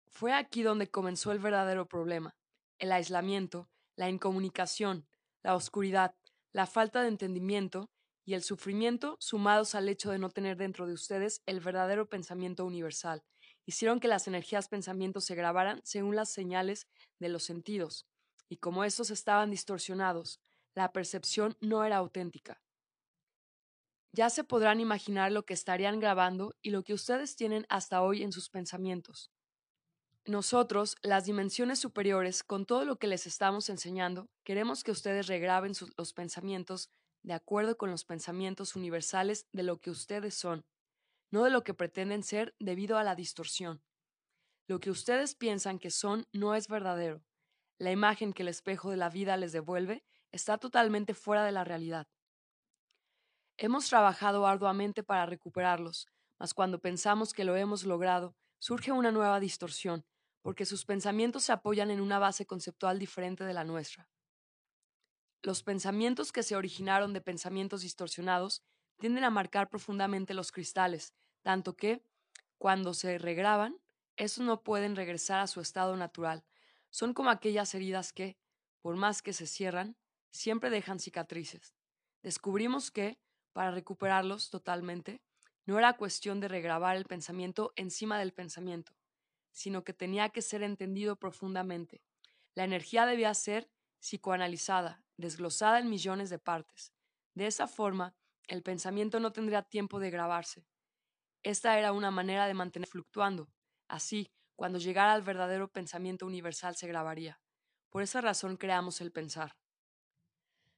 Fue 0.08 0.32
aquí 0.32 0.62
donde 0.62 0.90
comenzó 0.90 1.30
el 1.30 1.38
verdadero 1.38 1.86
problema, 1.86 2.34
el 2.80 2.90
aislamiento, 2.90 3.70
la 3.94 4.08
incomunicación, 4.08 5.08
la 5.44 5.54
oscuridad, 5.54 6.16
la 6.52 6.66
falta 6.66 7.02
de 7.02 7.08
entendimiento 7.08 7.90
y 8.26 8.34
el 8.34 8.42
sufrimiento, 8.42 9.16
sumados 9.20 9.74
al 9.74 9.88
hecho 9.88 10.10
de 10.10 10.18
no 10.18 10.28
tener 10.28 10.56
dentro 10.56 10.86
de 10.86 10.92
ustedes 10.92 11.42
el 11.46 11.60
verdadero 11.60 12.08
pensamiento 12.08 12.64
universal, 12.64 13.22
hicieron 13.66 14.00
que 14.00 14.08
las 14.08 14.28
energías 14.28 14.68
pensamientos 14.68 15.24
se 15.24 15.34
grabaran 15.34 15.80
según 15.84 16.16
las 16.16 16.30
señales 16.30 16.86
de 17.18 17.28
los 17.30 17.44
sentidos, 17.44 18.06
y 18.48 18.58
como 18.58 18.84
estos 18.84 19.10
estaban 19.10 19.50
distorsionados, 19.50 20.40
la 20.74 20.92
percepción 20.92 21.56
no 21.60 21.84
era 21.84 21.96
auténtica. 21.96 22.60
Ya 24.12 24.30
se 24.30 24.44
podrán 24.44 24.80
imaginar 24.80 25.32
lo 25.32 25.44
que 25.44 25.54
estarían 25.54 26.00
grabando 26.00 26.54
y 26.62 26.70
lo 26.70 26.82
que 26.82 26.94
ustedes 26.94 27.36
tienen 27.36 27.66
hasta 27.68 28.02
hoy 28.02 28.22
en 28.22 28.32
sus 28.32 28.48
pensamientos. 28.50 29.30
Nosotros, 30.28 30.96
las 31.00 31.24
dimensiones 31.24 31.78
superiores, 31.78 32.44
con 32.44 32.66
todo 32.66 32.84
lo 32.84 32.98
que 32.98 33.06
les 33.06 33.26
estamos 33.26 33.70
enseñando, 33.70 34.28
queremos 34.44 34.84
que 34.84 34.90
ustedes 34.90 35.26
regraben 35.26 35.72
los 35.96 36.12
pensamientos 36.12 36.90
de 37.22 37.32
acuerdo 37.32 37.78
con 37.78 37.90
los 37.90 38.04
pensamientos 38.04 38.76
universales 38.76 39.48
de 39.52 39.62
lo 39.62 39.80
que 39.80 39.88
ustedes 39.88 40.34
son, 40.34 40.66
no 41.30 41.44
de 41.44 41.50
lo 41.50 41.64
que 41.64 41.72
pretenden 41.72 42.22
ser 42.22 42.54
debido 42.58 42.98
a 42.98 43.04
la 43.04 43.14
distorsión. 43.14 43.82
Lo 44.66 44.80
que 44.80 44.90
ustedes 44.90 45.34
piensan 45.34 45.78
que 45.78 45.90
son 45.90 46.26
no 46.34 46.54
es 46.54 46.68
verdadero. 46.68 47.24
La 47.78 47.90
imagen 47.90 48.34
que 48.34 48.42
el 48.42 48.48
espejo 48.48 48.90
de 48.90 48.98
la 48.98 49.08
vida 49.08 49.38
les 49.38 49.52
devuelve 49.52 50.04
está 50.30 50.58
totalmente 50.58 51.14
fuera 51.14 51.42
de 51.42 51.52
la 51.52 51.64
realidad. 51.64 52.06
Hemos 53.56 53.88
trabajado 53.88 54.46
arduamente 54.46 55.02
para 55.02 55.24
recuperarlos, 55.24 56.06
mas 56.38 56.52
cuando 56.52 56.82
pensamos 56.82 57.32
que 57.32 57.44
lo 57.44 57.56
hemos 57.56 57.84
logrado, 57.84 58.36
surge 58.58 58.92
una 58.92 59.10
nueva 59.10 59.40
distorsión, 59.40 60.04
porque 60.48 60.64
sus 60.64 60.86
pensamientos 60.86 61.44
se 61.44 61.52
apoyan 61.52 61.90
en 61.90 62.00
una 62.00 62.18
base 62.18 62.46
conceptual 62.46 62.98
diferente 62.98 63.44
de 63.44 63.52
la 63.52 63.64
nuestra. 63.64 64.08
Los 65.42 65.62
pensamientos 65.62 66.32
que 66.32 66.42
se 66.42 66.56
originaron 66.56 67.12
de 67.12 67.20
pensamientos 67.20 67.82
distorsionados 67.82 68.62
tienden 68.96 69.24
a 69.24 69.30
marcar 69.30 69.68
profundamente 69.68 70.32
los 70.32 70.50
cristales, 70.50 71.12
tanto 71.42 71.76
que, 71.76 72.02
cuando 72.56 72.94
se 72.94 73.18
regraban, 73.18 73.76
estos 74.16 74.42
no 74.42 74.62
pueden 74.62 74.96
regresar 74.96 75.38
a 75.40 75.48
su 75.48 75.60
estado 75.60 75.94
natural. 75.98 76.46
Son 76.88 77.12
como 77.12 77.28
aquellas 77.28 77.74
heridas 77.74 78.14
que, 78.14 78.38
por 78.80 78.96
más 78.96 79.20
que 79.20 79.34
se 79.34 79.46
cierran, 79.46 79.98
siempre 80.30 80.70
dejan 80.70 80.98
cicatrices. 80.98 81.74
Descubrimos 82.22 82.90
que, 82.90 83.20
para 83.52 83.70
recuperarlos 83.70 84.48
totalmente, 84.48 85.20
no 85.66 85.78
era 85.78 85.98
cuestión 85.98 86.40
de 86.40 86.48
regrabar 86.48 86.96
el 86.96 87.04
pensamiento 87.04 87.74
encima 87.76 88.18
del 88.18 88.32
pensamiento, 88.32 88.97
sino 89.52 89.84
que 89.84 89.92
tenía 89.92 90.28
que 90.30 90.42
ser 90.42 90.62
entendido 90.62 91.16
profundamente. 91.16 92.02
La 92.54 92.64
energía 92.64 93.06
debía 93.06 93.32
ser 93.34 93.70
psicoanalizada, 94.00 95.02
desglosada 95.16 95.78
en 95.78 95.90
millones 95.90 96.30
de 96.30 96.38
partes. 96.38 96.92
De 97.34 97.46
esa 97.46 97.66
forma, 97.66 98.14
el 98.46 98.62
pensamiento 98.62 99.20
no 99.20 99.32
tendría 99.32 99.62
tiempo 99.62 100.00
de 100.00 100.10
grabarse. 100.10 100.66
Esta 101.42 101.78
era 101.78 101.92
una 101.92 102.10
manera 102.10 102.46
de 102.46 102.54
mantener 102.54 102.88
fluctuando. 102.88 103.48
Así, 103.88 104.30
cuando 104.56 104.78
llegara 104.78 105.12
al 105.12 105.22
verdadero 105.22 105.70
pensamiento 105.70 106.26
universal 106.26 106.74
se 106.74 106.88
grabaría. 106.88 107.40
Por 107.90 108.02
esa 108.02 108.20
razón 108.20 108.56
creamos 108.56 109.00
el 109.00 109.12
pensar. 109.12 109.56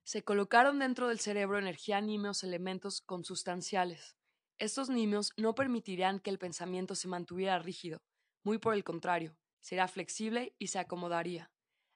Se 0.04 0.22
colocaron 0.22 0.78
dentro 0.78 1.08
del 1.08 1.20
cerebro 1.20 1.58
energía 1.58 2.00
nimios 2.00 2.42
elementos 2.42 3.00
consustanciales. 3.00 4.16
Estos 4.58 4.90
nimios 4.90 5.32
no 5.36 5.54
permitirían 5.54 6.20
que 6.20 6.30
el 6.30 6.38
pensamiento 6.38 6.94
se 6.94 7.08
mantuviera 7.08 7.58
rígido, 7.58 8.02
muy 8.44 8.58
por 8.58 8.74
el 8.74 8.84
contrario, 8.84 9.36
será 9.60 9.88
flexible 9.88 10.54
y 10.58 10.68
se 10.68 10.78
acomodaría. 10.78 11.50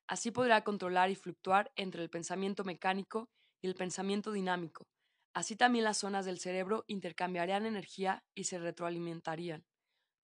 Así 0.06 0.30
podrá 0.30 0.64
controlar 0.64 1.10
y 1.10 1.14
fluctuar 1.14 1.72
entre 1.76 2.02
el 2.02 2.10
pensamiento 2.10 2.64
mecánico 2.64 3.30
y 3.62 3.68
el 3.68 3.74
pensamiento 3.74 4.32
dinámico. 4.32 4.86
Así 5.34 5.56
también 5.56 5.84
las 5.84 5.98
zonas 5.98 6.26
del 6.26 6.38
cerebro 6.38 6.84
intercambiarían 6.86 7.66
energía 7.66 8.22
y 8.34 8.44
se 8.44 8.58
retroalimentarían, 8.58 9.64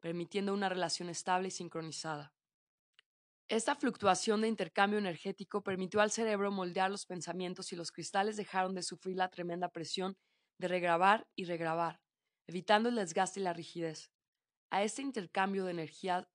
permitiendo 0.01 0.53
una 0.53 0.69
relación 0.69 1.09
estable 1.09 1.49
y 1.49 1.51
sincronizada. 1.51 2.33
Esta 3.49 3.75
fluctuación 3.75 4.43
de 4.43 4.49
intercambio 4.49 5.01
energético 5.01 5.65
permitió 5.65 6.01
al 6.01 6.13
cerebro 6.13 6.53
moldear 6.53 6.91
los 6.91 7.05
pensamientos 7.07 7.73
y 7.73 7.77
los 7.77 7.91
cristales 7.91 8.37
dejaron 8.37 8.75
de 8.75 8.85
sufrir 8.85 9.17
la 9.17 9.29
tremenda 9.29 9.69
presión 9.71 10.17
de 10.59 10.69
regrabar 10.69 11.27
y 11.35 11.47
regrabar, 11.47 12.01
evitando 12.47 12.91
el 12.91 12.95
desgaste 12.95 13.41
y 13.41 13.43
la 13.43 13.53
rigidez. 13.53 14.13
A 14.73 14.85
este 14.85 15.03
intercambio 15.03 15.65
de 15.65 15.73
energía 15.73 16.29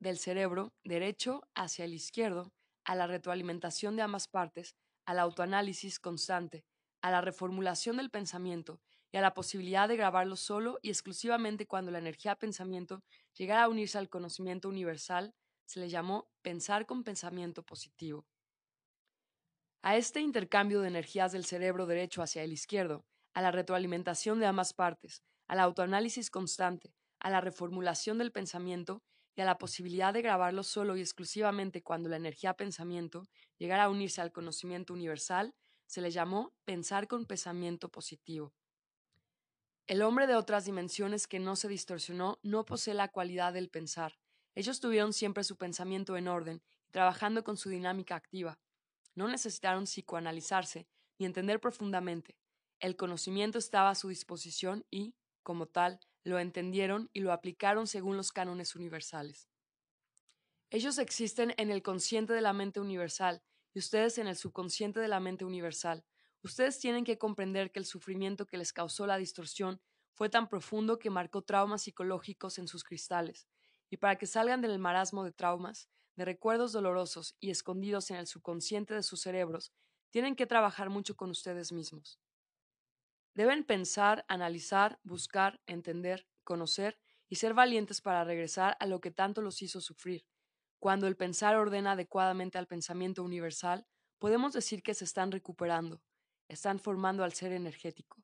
del 0.00 0.18
cerebro 0.18 0.74
derecho 0.82 1.48
hacia 1.54 1.84
el 1.84 1.94
izquierdo 1.94 2.52
a 2.84 2.96
la 2.96 3.06
retroalimentación 3.06 3.94
de 3.94 4.02
ambas 4.02 4.26
partes, 4.26 4.74
al 5.06 5.20
autoanálisis 5.20 6.00
constante, 6.00 6.64
a 7.00 7.12
la 7.12 7.20
reformulación 7.20 7.98
del 7.98 8.10
pensamiento 8.10 8.80
y 9.12 9.18
a 9.18 9.20
la 9.20 9.34
posibilidad 9.34 9.86
de 9.86 9.96
grabarlo 9.96 10.34
solo 10.34 10.80
y 10.82 10.88
exclusivamente 10.88 11.66
cuando 11.66 11.92
la 11.92 11.98
energía 12.00 12.34
pensamiento 12.34 13.04
llegara 13.34 13.64
a 13.64 13.68
unirse 13.68 13.98
al 13.98 14.08
conocimiento 14.08 14.68
universal, 14.68 15.32
se 15.64 15.78
le 15.78 15.88
llamó 15.88 16.28
pensar 16.42 16.86
con 16.86 17.04
pensamiento 17.04 17.62
positivo. 17.62 18.26
A 19.82 19.96
este 19.96 20.20
intercambio 20.20 20.80
de 20.80 20.88
energías 20.88 21.30
del 21.30 21.44
cerebro 21.44 21.86
derecho 21.86 22.20
hacia 22.20 22.42
el 22.42 22.52
izquierdo, 22.52 23.06
a 23.32 23.42
la 23.42 23.52
retroalimentación 23.52 24.40
de 24.40 24.46
ambas 24.46 24.72
partes, 24.72 25.22
al 25.46 25.60
autoanálisis 25.60 26.30
constante, 26.30 26.97
a 27.20 27.30
la 27.30 27.40
reformulación 27.40 28.18
del 28.18 28.32
pensamiento 28.32 29.02
y 29.36 29.40
a 29.40 29.44
la 29.44 29.58
posibilidad 29.58 30.12
de 30.12 30.22
grabarlo 30.22 30.62
solo 30.62 30.96
y 30.96 31.00
exclusivamente 31.00 31.82
cuando 31.82 32.08
la 32.08 32.16
energía 32.16 32.54
pensamiento 32.54 33.28
llegara 33.56 33.84
a 33.84 33.88
unirse 33.88 34.20
al 34.20 34.32
conocimiento 34.32 34.92
universal, 34.92 35.54
se 35.86 36.00
le 36.00 36.10
llamó 36.10 36.52
pensar 36.64 37.08
con 37.08 37.24
pensamiento 37.24 37.88
positivo. 37.88 38.52
El 39.86 40.02
hombre 40.02 40.26
de 40.26 40.34
otras 40.34 40.66
dimensiones 40.66 41.26
que 41.26 41.38
no 41.38 41.56
se 41.56 41.66
distorsionó 41.66 42.38
no 42.42 42.64
posee 42.64 42.94
la 42.94 43.08
cualidad 43.08 43.54
del 43.54 43.70
pensar. 43.70 44.18
Ellos 44.54 44.80
tuvieron 44.80 45.12
siempre 45.12 45.44
su 45.44 45.56
pensamiento 45.56 46.16
en 46.16 46.28
orden 46.28 46.62
y 46.88 46.90
trabajando 46.90 47.42
con 47.42 47.56
su 47.56 47.70
dinámica 47.70 48.16
activa. 48.16 48.58
No 49.14 49.28
necesitaron 49.28 49.84
psicoanalizarse 49.84 50.86
ni 51.18 51.26
entender 51.26 51.58
profundamente. 51.58 52.36
El 52.80 52.96
conocimiento 52.96 53.58
estaba 53.58 53.90
a 53.90 53.94
su 53.94 54.08
disposición 54.08 54.84
y, 54.90 55.14
como 55.42 55.66
tal, 55.66 56.00
lo 56.24 56.38
entendieron 56.38 57.10
y 57.12 57.20
lo 57.20 57.32
aplicaron 57.32 57.86
según 57.86 58.16
los 58.16 58.32
cánones 58.32 58.74
universales. 58.74 59.48
Ellos 60.70 60.98
existen 60.98 61.54
en 61.56 61.70
el 61.70 61.82
consciente 61.82 62.32
de 62.32 62.42
la 62.42 62.52
mente 62.52 62.80
universal 62.80 63.42
y 63.72 63.78
ustedes 63.78 64.18
en 64.18 64.26
el 64.26 64.36
subconsciente 64.36 65.00
de 65.00 65.08
la 65.08 65.20
mente 65.20 65.44
universal. 65.44 66.04
Ustedes 66.42 66.78
tienen 66.78 67.04
que 67.04 67.18
comprender 67.18 67.72
que 67.72 67.78
el 67.78 67.86
sufrimiento 67.86 68.46
que 68.46 68.58
les 68.58 68.72
causó 68.72 69.06
la 69.06 69.16
distorsión 69.16 69.80
fue 70.14 70.28
tan 70.28 70.48
profundo 70.48 70.98
que 70.98 71.10
marcó 71.10 71.42
traumas 71.42 71.82
psicológicos 71.82 72.58
en 72.58 72.68
sus 72.68 72.84
cristales, 72.84 73.48
y 73.88 73.96
para 73.96 74.16
que 74.16 74.26
salgan 74.26 74.60
del 74.60 74.78
marasmo 74.78 75.24
de 75.24 75.32
traumas, 75.32 75.88
de 76.16 76.24
recuerdos 76.24 76.72
dolorosos 76.72 77.36
y 77.40 77.50
escondidos 77.50 78.10
en 78.10 78.16
el 78.16 78.26
subconsciente 78.26 78.94
de 78.94 79.02
sus 79.02 79.20
cerebros, 79.20 79.72
tienen 80.10 80.34
que 80.34 80.46
trabajar 80.46 80.90
mucho 80.90 81.16
con 81.16 81.30
ustedes 81.30 81.72
mismos. 81.72 82.20
Deben 83.38 83.62
pensar, 83.62 84.24
analizar, 84.26 84.98
buscar, 85.04 85.60
entender, 85.68 86.26
conocer 86.42 86.98
y 87.28 87.36
ser 87.36 87.54
valientes 87.54 88.00
para 88.00 88.24
regresar 88.24 88.76
a 88.80 88.86
lo 88.86 89.00
que 89.00 89.12
tanto 89.12 89.42
los 89.42 89.62
hizo 89.62 89.80
sufrir. 89.80 90.26
Cuando 90.80 91.06
el 91.06 91.16
pensar 91.16 91.54
ordena 91.54 91.92
adecuadamente 91.92 92.58
al 92.58 92.66
pensamiento 92.66 93.22
universal, 93.22 93.86
podemos 94.18 94.54
decir 94.54 94.82
que 94.82 94.92
se 94.92 95.04
están 95.04 95.30
recuperando, 95.30 96.02
están 96.48 96.80
formando 96.80 97.22
al 97.22 97.32
ser 97.32 97.52
energético. 97.52 98.20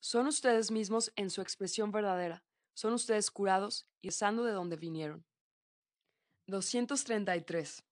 Son 0.00 0.26
ustedes 0.26 0.72
mismos 0.72 1.12
en 1.14 1.30
su 1.30 1.40
expresión 1.40 1.92
verdadera, 1.92 2.42
son 2.74 2.94
ustedes 2.94 3.30
curados 3.30 3.86
y 4.00 4.08
estando 4.08 4.42
de 4.42 4.50
donde 4.50 4.74
vinieron. 4.74 5.24
233. 6.48 7.84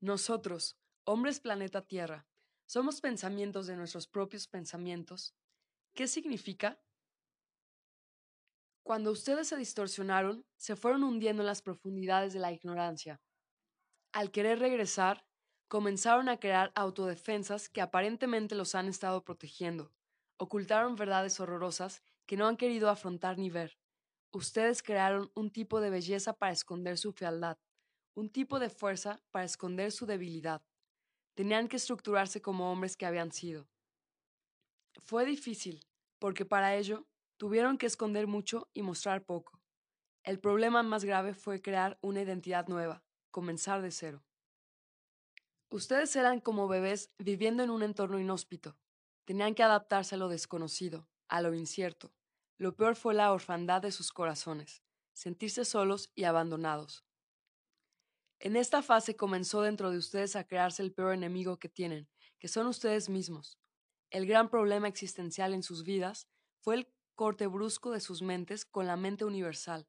Nosotros, 0.00 0.76
hombres 1.04 1.38
planeta 1.38 1.86
Tierra, 1.86 2.26
somos 2.66 3.00
pensamientos 3.00 3.68
de 3.68 3.76
nuestros 3.76 4.08
propios 4.08 4.48
pensamientos. 4.48 5.32
¿Qué 5.94 6.08
significa? 6.08 6.80
Cuando 8.82 9.12
ustedes 9.12 9.46
se 9.46 9.56
distorsionaron, 9.56 10.44
se 10.56 10.74
fueron 10.74 11.04
hundiendo 11.04 11.42
en 11.42 11.46
las 11.46 11.62
profundidades 11.62 12.32
de 12.32 12.40
la 12.40 12.52
ignorancia. 12.52 13.22
Al 14.12 14.32
querer 14.32 14.58
regresar, 14.58 15.24
comenzaron 15.68 16.28
a 16.28 16.38
crear 16.38 16.72
autodefensas 16.74 17.68
que 17.68 17.80
aparentemente 17.80 18.56
los 18.56 18.74
han 18.74 18.88
estado 18.88 19.24
protegiendo. 19.24 19.92
Ocultaron 20.36 20.96
verdades 20.96 21.38
horrorosas 21.38 22.02
que 22.26 22.36
no 22.36 22.48
han 22.48 22.56
querido 22.56 22.90
afrontar 22.90 23.38
ni 23.38 23.48
ver. 23.48 23.78
Ustedes 24.32 24.82
crearon 24.82 25.30
un 25.34 25.50
tipo 25.52 25.80
de 25.80 25.90
belleza 25.90 26.32
para 26.32 26.52
esconder 26.52 26.98
su 26.98 27.12
fealdad, 27.12 27.56
un 28.14 28.30
tipo 28.30 28.58
de 28.58 28.68
fuerza 28.68 29.22
para 29.30 29.44
esconder 29.44 29.92
su 29.92 30.06
debilidad. 30.06 30.62
Tenían 31.34 31.68
que 31.68 31.76
estructurarse 31.76 32.42
como 32.42 32.72
hombres 32.72 32.96
que 32.96 33.06
habían 33.06 33.30
sido. 33.30 33.68
Fue 35.02 35.24
difícil, 35.24 35.84
porque 36.18 36.44
para 36.44 36.76
ello 36.76 37.06
tuvieron 37.36 37.78
que 37.78 37.86
esconder 37.86 38.26
mucho 38.26 38.68
y 38.72 38.82
mostrar 38.82 39.24
poco. 39.24 39.60
El 40.22 40.40
problema 40.40 40.82
más 40.82 41.04
grave 41.04 41.34
fue 41.34 41.60
crear 41.60 41.98
una 42.00 42.22
identidad 42.22 42.68
nueva, 42.68 43.04
comenzar 43.30 43.82
de 43.82 43.90
cero. 43.90 44.24
Ustedes 45.68 46.14
eran 46.16 46.40
como 46.40 46.68
bebés 46.68 47.12
viviendo 47.18 47.62
en 47.62 47.70
un 47.70 47.82
entorno 47.82 48.18
inhóspito. 48.18 48.78
Tenían 49.24 49.54
que 49.54 49.62
adaptarse 49.62 50.14
a 50.14 50.18
lo 50.18 50.28
desconocido, 50.28 51.08
a 51.28 51.42
lo 51.42 51.52
incierto. 51.54 52.14
Lo 52.58 52.76
peor 52.76 52.94
fue 52.94 53.12
la 53.14 53.32
orfandad 53.32 53.82
de 53.82 53.90
sus 53.90 54.12
corazones, 54.12 54.82
sentirse 55.12 55.64
solos 55.64 56.12
y 56.14 56.24
abandonados. 56.24 57.04
En 58.38 58.56
esta 58.56 58.82
fase 58.82 59.16
comenzó 59.16 59.62
dentro 59.62 59.90
de 59.90 59.98
ustedes 59.98 60.36
a 60.36 60.44
crearse 60.44 60.82
el 60.82 60.92
peor 60.92 61.14
enemigo 61.14 61.58
que 61.58 61.68
tienen, 61.68 62.08
que 62.38 62.48
son 62.48 62.66
ustedes 62.66 63.08
mismos. 63.08 63.58
El 64.14 64.26
gran 64.26 64.48
problema 64.48 64.88
existencial 64.88 65.52
en 65.52 65.62
sus 65.62 65.84
vidas 65.84 66.28
fue 66.60 66.76
el 66.76 66.88
corte 67.14 67.46
brusco 67.46 67.90
de 67.90 68.00
sus 68.00 68.22
mentes 68.22 68.64
con 68.64 68.86
la 68.86 68.96
mente 68.96 69.26
universal. 69.26 69.86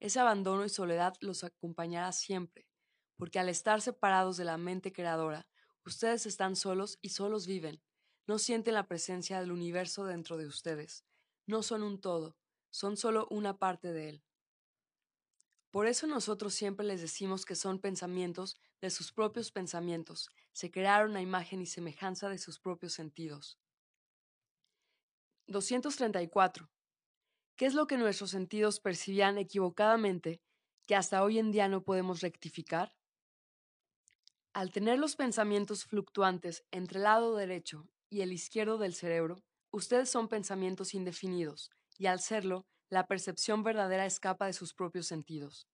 Ese 0.00 0.18
abandono 0.18 0.64
y 0.64 0.68
soledad 0.68 1.14
los 1.20 1.44
acompañará 1.44 2.10
siempre 2.12 2.66
porque 3.16 3.38
al 3.38 3.48
estar 3.48 3.80
separados 3.80 4.36
de 4.36 4.44
la 4.44 4.58
mente 4.58 4.92
creadora, 4.92 5.46
ustedes 5.84 6.26
están 6.26 6.56
solos 6.56 6.98
y 7.00 7.10
solos 7.10 7.46
viven. 7.46 7.82
No 8.26 8.38
sienten 8.38 8.74
la 8.74 8.86
presencia 8.86 9.40
del 9.40 9.52
universo 9.52 10.04
dentro 10.04 10.36
de 10.36 10.46
ustedes. 10.46 11.04
No 11.46 11.62
son 11.62 11.82
un 11.82 12.00
todo, 12.00 12.36
son 12.70 12.96
solo 12.96 13.26
una 13.30 13.58
parte 13.58 13.92
de 13.92 14.08
él. 14.10 14.24
Por 15.70 15.86
eso 15.86 16.06
nosotros 16.06 16.54
siempre 16.54 16.86
les 16.86 17.00
decimos 17.00 17.44
que 17.44 17.54
son 17.54 17.78
pensamientos 17.78 18.58
de 18.80 18.90
sus 18.90 19.12
propios 19.12 19.52
pensamientos, 19.52 20.30
se 20.52 20.70
crearon 20.70 21.16
a 21.16 21.22
imagen 21.22 21.60
y 21.60 21.66
semejanza 21.66 22.28
de 22.28 22.38
sus 22.38 22.58
propios 22.58 22.94
sentidos. 22.94 23.58
234. 25.48 26.70
¿Qué 27.56 27.66
es 27.66 27.74
lo 27.74 27.86
que 27.86 27.96
nuestros 27.96 28.30
sentidos 28.30 28.80
percibían 28.80 29.38
equivocadamente 29.38 30.40
que 30.86 30.96
hasta 30.96 31.22
hoy 31.22 31.38
en 31.38 31.52
día 31.52 31.68
no 31.68 31.82
podemos 31.82 32.20
rectificar? 32.20 32.96
Al 34.52 34.72
tener 34.72 34.98
los 34.98 35.16
pensamientos 35.16 35.84
fluctuantes 35.84 36.64
entre 36.70 36.98
el 36.98 37.04
lado 37.04 37.36
derecho 37.36 37.88
y 38.10 38.22
el 38.22 38.32
izquierdo 38.32 38.78
del 38.78 38.94
cerebro, 38.94 39.42
ustedes 39.70 40.10
son 40.10 40.28
pensamientos 40.28 40.94
indefinidos, 40.94 41.70
y 41.98 42.06
al 42.06 42.20
serlo, 42.20 42.66
la 42.88 43.06
percepción 43.06 43.62
verdadera 43.62 44.06
escapa 44.06 44.46
de 44.46 44.52
sus 44.52 44.74
propios 44.74 45.06
sentidos. 45.06 45.68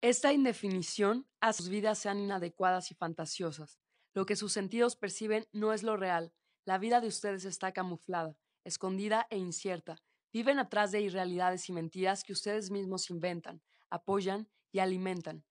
Esta 0.00 0.32
indefinición 0.32 1.26
que 1.40 1.52
sus 1.52 1.68
vidas 1.68 1.98
sean 1.98 2.18
inadecuadas 2.18 2.90
y 2.90 2.94
fantasiosas. 2.94 3.78
Lo 4.14 4.26
que 4.26 4.36
sus 4.36 4.52
sentidos 4.52 4.96
perciben 4.96 5.46
no 5.52 5.72
es 5.72 5.82
lo 5.82 5.96
real. 5.96 6.32
La 6.64 6.78
vida 6.78 7.00
de 7.00 7.08
ustedes 7.08 7.44
está 7.44 7.72
camuflada, 7.72 8.36
escondida 8.64 9.26
e 9.30 9.38
incierta. 9.38 9.96
Viven 10.32 10.58
atrás 10.58 10.92
de 10.92 11.00
irrealidades 11.00 11.68
y 11.68 11.72
mentiras 11.72 12.24
que 12.24 12.32
ustedes 12.32 12.70
mismos 12.70 13.10
inventan, 13.10 13.62
apoyan 13.90 14.48
y 14.70 14.78
alimentan 14.78 15.44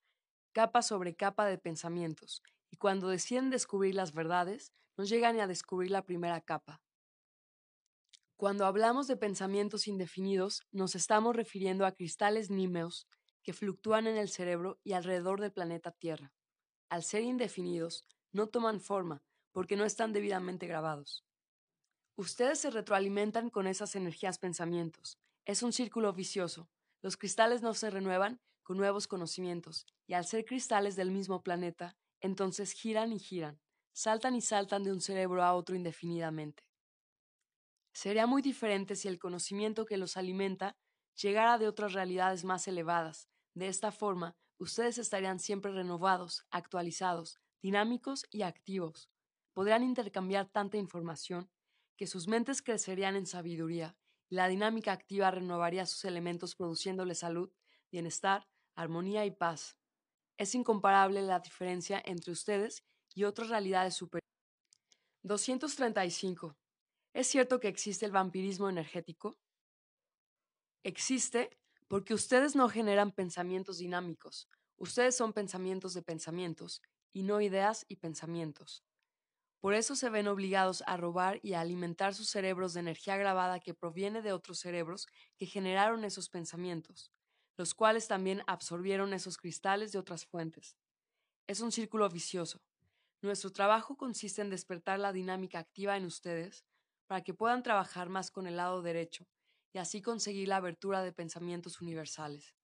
capa 0.52 0.82
sobre 0.82 1.16
capa 1.16 1.46
de 1.46 1.58
pensamientos, 1.58 2.44
y 2.70 2.78
cuando 2.78 3.08
deciden 3.08 3.50
descubrir 3.50 3.96
las 3.96 4.14
verdades, 4.14 4.74
no 4.98 5.06
llegan 5.06 5.40
a 5.40 5.48
descubrir 5.48 5.92
la 5.92 6.06
primera 6.06 6.42
capa. 6.42 6.82
Cuando 8.36 8.66
hablamos 8.66 9.08
de 9.08 9.18
pensamientos 9.18 9.88
indefinidos, 9.88 10.64
nos 10.72 10.96
estamos 10.96 11.36
refiriendo 11.36 11.86
a 11.86 11.94
cristales 11.94 12.50
nímeos 12.50 13.08
que 13.44 13.54
fluctúan 13.54 14.08
en 14.08 14.18
el 14.18 14.30
cerebro 14.30 14.80
y 14.84 14.94
alrededor 14.94 15.40
del 15.40 15.52
planeta 15.52 15.92
Tierra. 15.92 16.34
Al 16.90 17.04
ser 17.04 17.22
indefinidos, 17.22 18.06
no 18.32 18.48
toman 18.48 18.82
forma 18.82 19.24
porque 19.52 19.76
no 19.76 19.86
están 19.86 20.12
debidamente 20.12 20.68
grabados. 20.68 21.24
Ustedes 22.16 22.60
se 22.60 22.70
retroalimentan 22.70 23.50
con 23.50 23.68
esas 23.68 23.96
energías 23.96 24.38
pensamientos. 24.38 25.18
Es 25.46 25.64
un 25.64 25.74
círculo 25.74 26.14
vicioso. 26.14 26.70
Los 27.02 27.18
cristales 27.18 27.62
no 27.62 27.74
se 27.74 27.90
renuevan 27.90 28.42
con 28.64 28.78
nuevos 28.78 29.08
conocimientos, 29.08 29.88
y 30.08 30.14
al 30.14 30.26
ser 30.26 30.46
cristales 30.46 30.96
del 30.96 31.12
mismo 31.12 31.42
planeta, 31.42 31.98
entonces 32.20 32.74
giran 32.74 33.12
y 33.12 33.20
giran, 33.20 33.60
saltan 33.92 34.36
y 34.36 34.42
saltan 34.42 34.84
de 34.84 34.92
un 34.92 35.02
cerebro 35.02 35.44
a 35.44 35.54
otro 35.54 35.76
indefinidamente. 35.76 36.64
Sería 37.94 38.28
muy 38.28 38.42
diferente 38.42 38.96
si 38.96 39.08
el 39.08 39.20
conocimiento 39.20 39.86
que 39.86 39.98
los 39.98 40.16
alimenta 40.16 40.78
llegara 41.16 41.58
de 41.58 41.68
otras 41.68 41.94
realidades 41.94 42.44
más 42.44 42.68
elevadas. 42.68 43.30
De 43.54 43.68
esta 43.68 43.92
forma, 43.92 44.36
ustedes 44.58 44.98
estarían 44.98 45.40
siempre 45.40 45.72
renovados, 45.72 46.46
actualizados, 46.52 47.40
dinámicos 47.62 48.26
y 48.32 48.44
activos. 48.44 49.10
Podrían 49.54 49.84
intercambiar 49.84 50.48
tanta 50.50 50.78
información 50.78 51.50
que 52.02 52.08
sus 52.08 52.28
mentes 52.28 52.64
crecerían 52.64 53.16
en 53.16 53.28
sabiduría 53.28 53.96
y 54.28 54.34
la 54.34 54.48
dinámica 54.48 54.92
activa 54.92 55.30
renovaría 55.30 55.86
sus 55.86 56.04
elementos 56.04 56.56
produciéndole 56.56 57.14
salud, 57.14 57.54
bienestar, 57.92 58.50
armonía 58.74 59.24
y 59.28 59.30
paz. 59.30 59.78
Es 60.36 60.56
incomparable 60.56 61.22
la 61.22 61.42
diferencia 61.42 62.02
entre 62.04 62.32
ustedes 62.32 62.84
y 63.14 63.26
otras 63.26 63.50
realidades 63.50 63.94
superiores. 63.94 64.28
235. 65.22 66.58
¿Es 67.14 67.28
cierto 67.28 67.60
que 67.60 67.68
existe 67.68 68.08
el 68.08 68.12
vampirismo 68.12 68.68
energético? 68.68 69.38
Existe 70.84 71.56
porque 71.88 72.16
ustedes 72.16 72.56
no 72.56 72.68
generan 72.68 73.12
pensamientos 73.12 73.78
dinámicos, 73.78 74.50
ustedes 74.78 75.16
son 75.16 75.34
pensamientos 75.34 75.94
de 75.94 76.02
pensamientos, 76.02 76.82
y 77.14 77.22
no 77.22 77.42
ideas 77.42 77.86
y 77.88 77.98
pensamientos. 77.98 78.84
Por 79.62 79.76
eso 79.76 79.96
se 79.96 80.10
ven 80.10 80.28
obligados 80.28 80.84
a 80.88 80.98
robar 80.98 81.40
y 81.44 81.54
a 81.54 81.62
alimentar 81.62 82.16
sus 82.16 82.30
cerebros 82.30 82.74
de 82.74 82.80
energía 82.80 83.16
grabada 83.16 83.60
que 83.60 83.76
proviene 83.76 84.24
de 84.24 84.34
otros 84.34 84.60
cerebros 84.60 85.08
que 85.38 85.46
generaron 85.46 86.04
esos 86.04 86.30
pensamientos, 86.30 87.12
los 87.58 87.76
cuales 87.76 88.08
también 88.08 88.42
absorbieron 88.48 89.14
esos 89.14 89.38
cristales 89.38 89.92
de 89.92 90.00
otras 90.00 90.26
fuentes. 90.26 90.76
Es 91.48 91.62
un 91.62 91.72
círculo 91.72 92.10
vicioso. 92.10 92.64
Nuestro 93.22 93.52
trabajo 93.52 93.98
consiste 93.98 94.42
en 94.42 94.50
despertar 94.50 94.98
la 94.98 95.14
dinámica 95.14 95.60
activa 95.60 95.96
en 95.96 96.06
ustedes 96.06 96.66
para 97.06 97.22
que 97.22 97.36
puedan 97.36 97.62
trabajar 97.62 98.10
más 98.10 98.32
con 98.32 98.48
el 98.48 98.58
lado 98.58 98.82
derecho 98.82 99.28
y 99.74 99.78
así 99.78 100.02
conseguir 100.02 100.48
la 100.48 100.56
abertura 100.58 101.04
de 101.04 101.14
pensamientos 101.14 101.82
universales. 101.82 102.56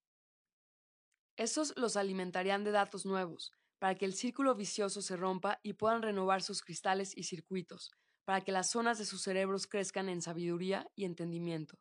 Esos 1.36 1.77
los 1.77 1.95
alimentarían 1.95 2.63
de 2.63 2.71
datos 2.71 3.05
nuevos, 3.05 3.53
para 3.80 3.96
que 3.96 4.06
el 4.06 4.13
círculo 4.13 4.56
vicioso 4.56 5.02
se 5.02 5.16
rompa 5.16 5.60
y 5.63 5.74
puedan 5.74 6.02
renovar 6.02 6.42
sus 6.42 6.62
cristales 6.62 7.16
y 7.16 7.24
circuitos, 7.24 7.92
para 8.26 8.42
que 8.42 8.52
las 8.52 8.70
zonas 8.70 8.98
de 8.98 9.06
sus 9.06 9.22
cerebros 9.22 9.68
crezcan 9.68 10.10
en 10.10 10.22
sabiduría 10.22 10.90
y 10.96 11.06
entendimiento. 11.06 11.80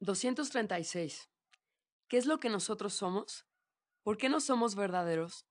236. 0.00 1.28
¿Qué 2.08 2.16
es 2.16 2.26
lo 2.26 2.38
que 2.40 2.48
nosotros 2.48 2.94
somos? 2.94 3.46
¿Por 4.02 4.16
qué 4.16 4.28
no 4.28 4.40
somos 4.40 4.74
verdaderos? 4.74 5.46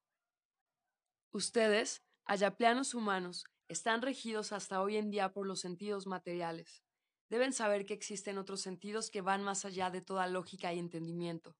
Ustedes, 1.31 2.01
ayaplanos 2.25 2.93
humanos, 2.93 3.45
están 3.67 4.01
regidos 4.01 4.53
hasta 4.53 4.81
hoy 4.81 4.97
en 4.97 5.11
día 5.11 5.33
por 5.33 5.45
los 5.45 5.59
sentidos 5.59 6.07
materiales. 6.07 6.83
Deben 7.29 7.51
saber 7.51 7.85
que 7.85 7.93
existen 7.93 8.37
otros 8.37 8.61
sentidos 8.61 9.11
que 9.11 9.21
van 9.21 9.43
más 9.43 9.65
allá 9.65 9.89
de 9.89 10.01
toda 10.01 10.27
lógica 10.27 10.73
y 10.73 10.79
entendimiento. 10.79 11.57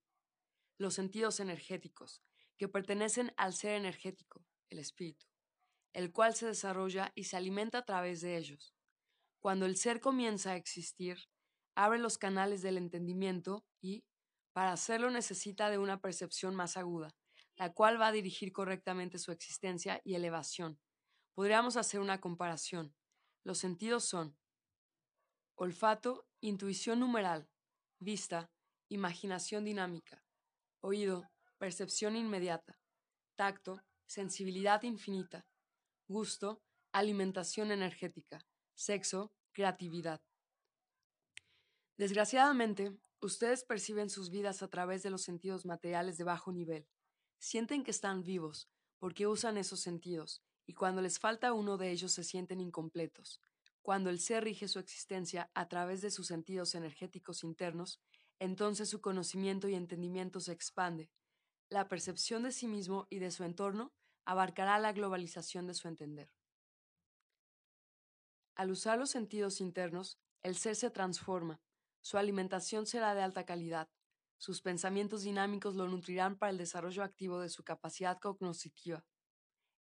Los 0.77 0.93
sentidos 0.93 1.39
energéticos, 1.39 2.21
que 2.57 2.67
pertenecen 2.67 3.33
al 3.37 3.53
ser 3.53 3.73
energético, 3.73 4.45
el 4.69 4.79
espíritu, 4.79 5.25
el 5.93 6.11
cual 6.11 6.35
se 6.35 6.47
desarrolla 6.47 7.11
y 7.15 7.25
se 7.25 7.37
alimenta 7.37 7.79
a 7.79 7.85
través 7.85 8.21
de 8.21 8.37
ellos. 8.37 8.73
Cuando 9.39 9.65
el 9.65 9.77
ser 9.77 10.01
comienza 10.01 10.51
a 10.51 10.55
existir, 10.55 11.17
abre 11.75 11.99
los 11.99 12.17
canales 12.17 12.61
del 12.61 12.77
entendimiento 12.77 13.65
y, 13.81 14.03
para 14.51 14.71
hacerlo, 14.71 15.11
necesita 15.11 15.69
de 15.69 15.77
una 15.77 16.01
percepción 16.01 16.55
más 16.55 16.75
aguda, 16.77 17.15
la 17.55 17.73
cual 17.73 18.01
va 18.01 18.07
a 18.07 18.11
dirigir 18.11 18.51
correctamente 18.51 19.19
su 19.19 19.31
existencia 19.31 20.01
y 20.03 20.15
elevación. 20.15 20.79
Podríamos 21.35 21.77
hacer 21.77 21.99
una 21.99 22.19
comparación. 22.19 22.95
Los 23.43 23.59
sentidos 23.59 24.05
son 24.05 24.37
olfato, 25.55 26.27
intuición 26.41 26.99
numeral, 26.99 27.49
vista, 27.99 28.51
imaginación 28.89 29.65
dinámica, 29.65 30.23
oído, 30.81 31.29
percepción 31.57 32.15
inmediata, 32.15 32.79
tacto, 33.35 33.81
sensibilidad 34.05 34.83
infinita, 34.83 35.45
gusto, 36.07 36.61
alimentación 36.91 37.71
energética, 37.71 38.45
sexo, 38.73 39.33
creatividad. 39.51 40.21
Desgraciadamente, 41.97 42.95
ustedes 43.21 43.63
perciben 43.63 44.09
sus 44.09 44.29
vidas 44.29 44.61
a 44.61 44.67
través 44.67 45.03
de 45.03 45.09
los 45.09 45.23
sentidos 45.23 45.65
materiales 45.65 46.17
de 46.17 46.23
bajo 46.23 46.51
nivel. 46.51 46.87
Sienten 47.39 47.83
que 47.83 47.91
están 47.91 48.23
vivos 48.23 48.69
porque 48.99 49.27
usan 49.27 49.57
esos 49.57 49.79
sentidos 49.79 50.43
y 50.65 50.73
cuando 50.73 51.01
les 51.01 51.19
falta 51.19 51.53
uno 51.53 51.77
de 51.77 51.91
ellos 51.91 52.11
se 52.11 52.23
sienten 52.23 52.59
incompletos. 52.59 53.41
Cuando 53.81 54.09
el 54.09 54.19
ser 54.19 54.43
rige 54.43 54.67
su 54.67 54.79
existencia 54.79 55.49
a 55.53 55.67
través 55.69 56.01
de 56.01 56.11
sus 56.11 56.27
sentidos 56.27 56.75
energéticos 56.75 57.43
internos, 57.43 58.01
entonces 58.37 58.89
su 58.89 59.01
conocimiento 59.01 59.67
y 59.69 59.75
entendimiento 59.75 60.39
se 60.39 60.51
expande, 60.51 61.09
la 61.69 61.87
percepción 61.87 62.43
de 62.43 62.51
sí 62.51 62.67
mismo 62.67 63.07
y 63.09 63.19
de 63.19 63.31
su 63.31 63.43
entorno 63.43 63.93
abarcará 64.25 64.79
la 64.79 64.93
globalización 64.93 65.67
de 65.67 65.73
su 65.73 65.87
entender. 65.87 66.31
Al 68.55 68.71
usar 68.71 68.97
los 68.97 69.09
sentidos 69.09 69.61
internos, 69.61 70.17
el 70.43 70.55
ser 70.55 70.75
se 70.75 70.89
transforma, 70.89 71.61
su 72.01 72.17
alimentación 72.17 72.85
será 72.85 73.13
de 73.13 73.21
alta 73.21 73.45
calidad, 73.45 73.89
sus 74.37 74.61
pensamientos 74.61 75.23
dinámicos 75.23 75.75
lo 75.75 75.87
nutrirán 75.87 76.37
para 76.37 76.51
el 76.51 76.57
desarrollo 76.57 77.03
activo 77.03 77.39
de 77.39 77.49
su 77.49 77.63
capacidad 77.63 78.19
cognoscitiva. 78.19 79.05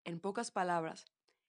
En 0.04 0.18
pocas 0.18 0.50
palabras, 0.50 1.04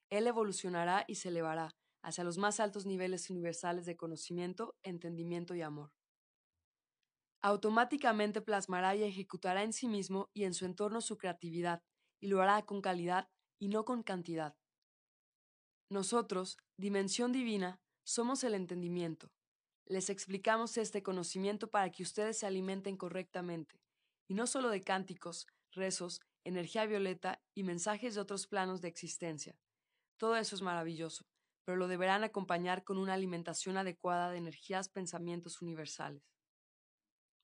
él 0.09 0.27
evolucionará 0.27 1.05
y 1.07 1.15
se 1.15 1.29
elevará 1.29 1.75
hacia 2.01 2.23
los 2.23 2.37
más 2.37 2.59
altos 2.59 2.85
niveles 2.85 3.29
universales 3.29 3.85
de 3.85 3.97
conocimiento, 3.97 4.75
entendimiento 4.83 5.55
y 5.55 5.61
amor 5.61 5.96
automáticamente 7.47 8.41
plasmará 8.41 8.93
y 8.95 9.03
ejecutará 9.03 9.63
en 9.63 9.71
sí 9.71 9.87
mismo 9.87 10.29
y 10.33 10.43
en 10.43 10.53
su 10.53 10.65
entorno 10.65 10.99
su 10.99 11.17
creatividad, 11.17 11.81
y 12.21 12.27
lo 12.27 12.41
hará 12.41 12.65
con 12.65 12.81
calidad 12.81 13.29
y 13.57 13.69
no 13.69 13.85
con 13.85 14.03
cantidad. 14.03 14.57
Nosotros, 15.89 16.57
dimensión 16.77 17.31
divina, 17.31 17.79
somos 18.05 18.43
el 18.43 18.53
entendimiento. 18.53 19.31
Les 19.85 20.09
explicamos 20.09 20.77
este 20.77 21.01
conocimiento 21.01 21.69
para 21.69 21.89
que 21.89 22.03
ustedes 22.03 22.37
se 22.37 22.45
alimenten 22.45 22.97
correctamente, 22.97 23.79
y 24.27 24.33
no 24.33 24.45
solo 24.45 24.69
de 24.69 24.81
cánticos, 24.81 25.47
rezos, 25.71 26.19
energía 26.43 26.85
violeta 26.85 27.41
y 27.55 27.63
mensajes 27.63 28.15
de 28.15 28.21
otros 28.21 28.47
planos 28.47 28.81
de 28.81 28.89
existencia. 28.89 29.57
Todo 30.17 30.35
eso 30.35 30.53
es 30.53 30.61
maravilloso, 30.61 31.23
pero 31.63 31.77
lo 31.77 31.87
deberán 31.87 32.25
acompañar 32.25 32.83
con 32.83 32.97
una 32.97 33.13
alimentación 33.13 33.77
adecuada 33.77 34.31
de 34.31 34.37
energías, 34.37 34.89
pensamientos 34.89 35.61
universales. 35.61 36.23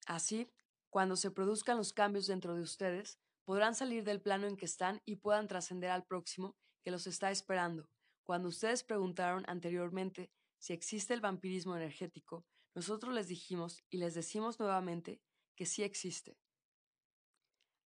Así, 0.06 0.50
cuando 0.90 1.16
se 1.16 1.32
produzcan 1.32 1.78
los 1.78 1.94
cambios 1.94 2.28
dentro 2.28 2.56
de 2.56 2.62
ustedes, 2.62 3.20
podrán 3.46 3.76
salir 3.76 4.04
del 4.04 4.22
plano 4.22 4.48
en 4.48 4.58
que 4.58 4.66
están 4.66 5.02
y 5.06 5.18
puedan 5.18 5.48
trascender 5.48 5.90
al 5.90 6.06
próximo 6.06 6.56
que 6.84 6.92
los 6.92 7.08
está 7.08 7.32
esperando. 7.32 7.90
Cuando 8.24 8.48
ustedes 8.50 8.84
preguntaron 8.84 9.44
anteriormente 9.48 10.32
si 10.60 10.74
existe 10.74 11.14
el 11.14 11.22
vampirismo 11.22 11.76
energético, 11.76 12.46
nosotros 12.74 13.14
les 13.14 13.28
dijimos 13.28 13.84
y 13.90 13.98
les 13.98 14.14
decimos 14.14 14.60
nuevamente 14.60 15.22
que 15.56 15.66
sí 15.66 15.84
existe. 15.84 16.38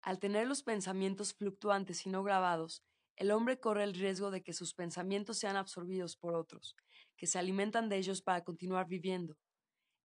Al 0.01 0.19
tener 0.19 0.47
los 0.47 0.63
pensamientos 0.63 1.33
fluctuantes 1.33 2.05
y 2.05 2.09
no 2.09 2.23
grabados, 2.23 2.83
el 3.15 3.31
hombre 3.31 3.59
corre 3.59 3.83
el 3.83 3.95
riesgo 3.95 4.29
de 4.29 4.43
que 4.43 4.53
sus 4.53 4.73
pensamientos 4.75 5.39
sean 5.39 5.55
absorbidos 5.55 6.15
por 6.15 6.35
otros, 6.35 6.75
que 7.17 7.25
se 7.25 7.39
alimentan 7.39 7.89
de 7.89 7.97
ellos 7.97 8.21
para 8.21 8.43
continuar 8.43 8.87
viviendo. 8.87 9.37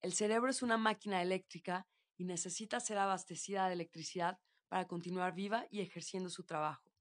El 0.01 0.13
cerebro 0.13 0.49
es 0.49 0.61
una 0.61 0.77
máquina 0.77 1.21
eléctrica 1.21 1.85
y 2.21 2.23
necesita 2.23 2.79
ser 2.79 2.99
abastecida 2.99 3.65
de 3.65 3.73
electricidad 3.73 4.37
para 4.69 4.87
continuar 4.87 5.33
viva 5.33 5.65
y 5.71 5.81
ejerciendo 5.81 6.29
su 6.29 6.43
trabajo. 6.43 6.93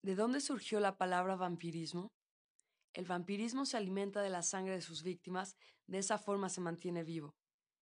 ¿De 0.00 0.14
dónde 0.14 0.40
surgió 0.40 0.80
la 0.80 0.96
palabra 0.96 1.36
vampirismo? 1.36 2.10
El 2.94 3.04
vampirismo 3.04 3.66
se 3.66 3.76
alimenta 3.76 4.22
de 4.22 4.30
la 4.30 4.40
sangre 4.40 4.72
de 4.72 4.80
sus 4.80 5.02
víctimas, 5.02 5.58
de 5.86 5.98
esa 5.98 6.16
forma 6.16 6.48
se 6.48 6.62
mantiene 6.62 7.04
vivo. 7.04 7.36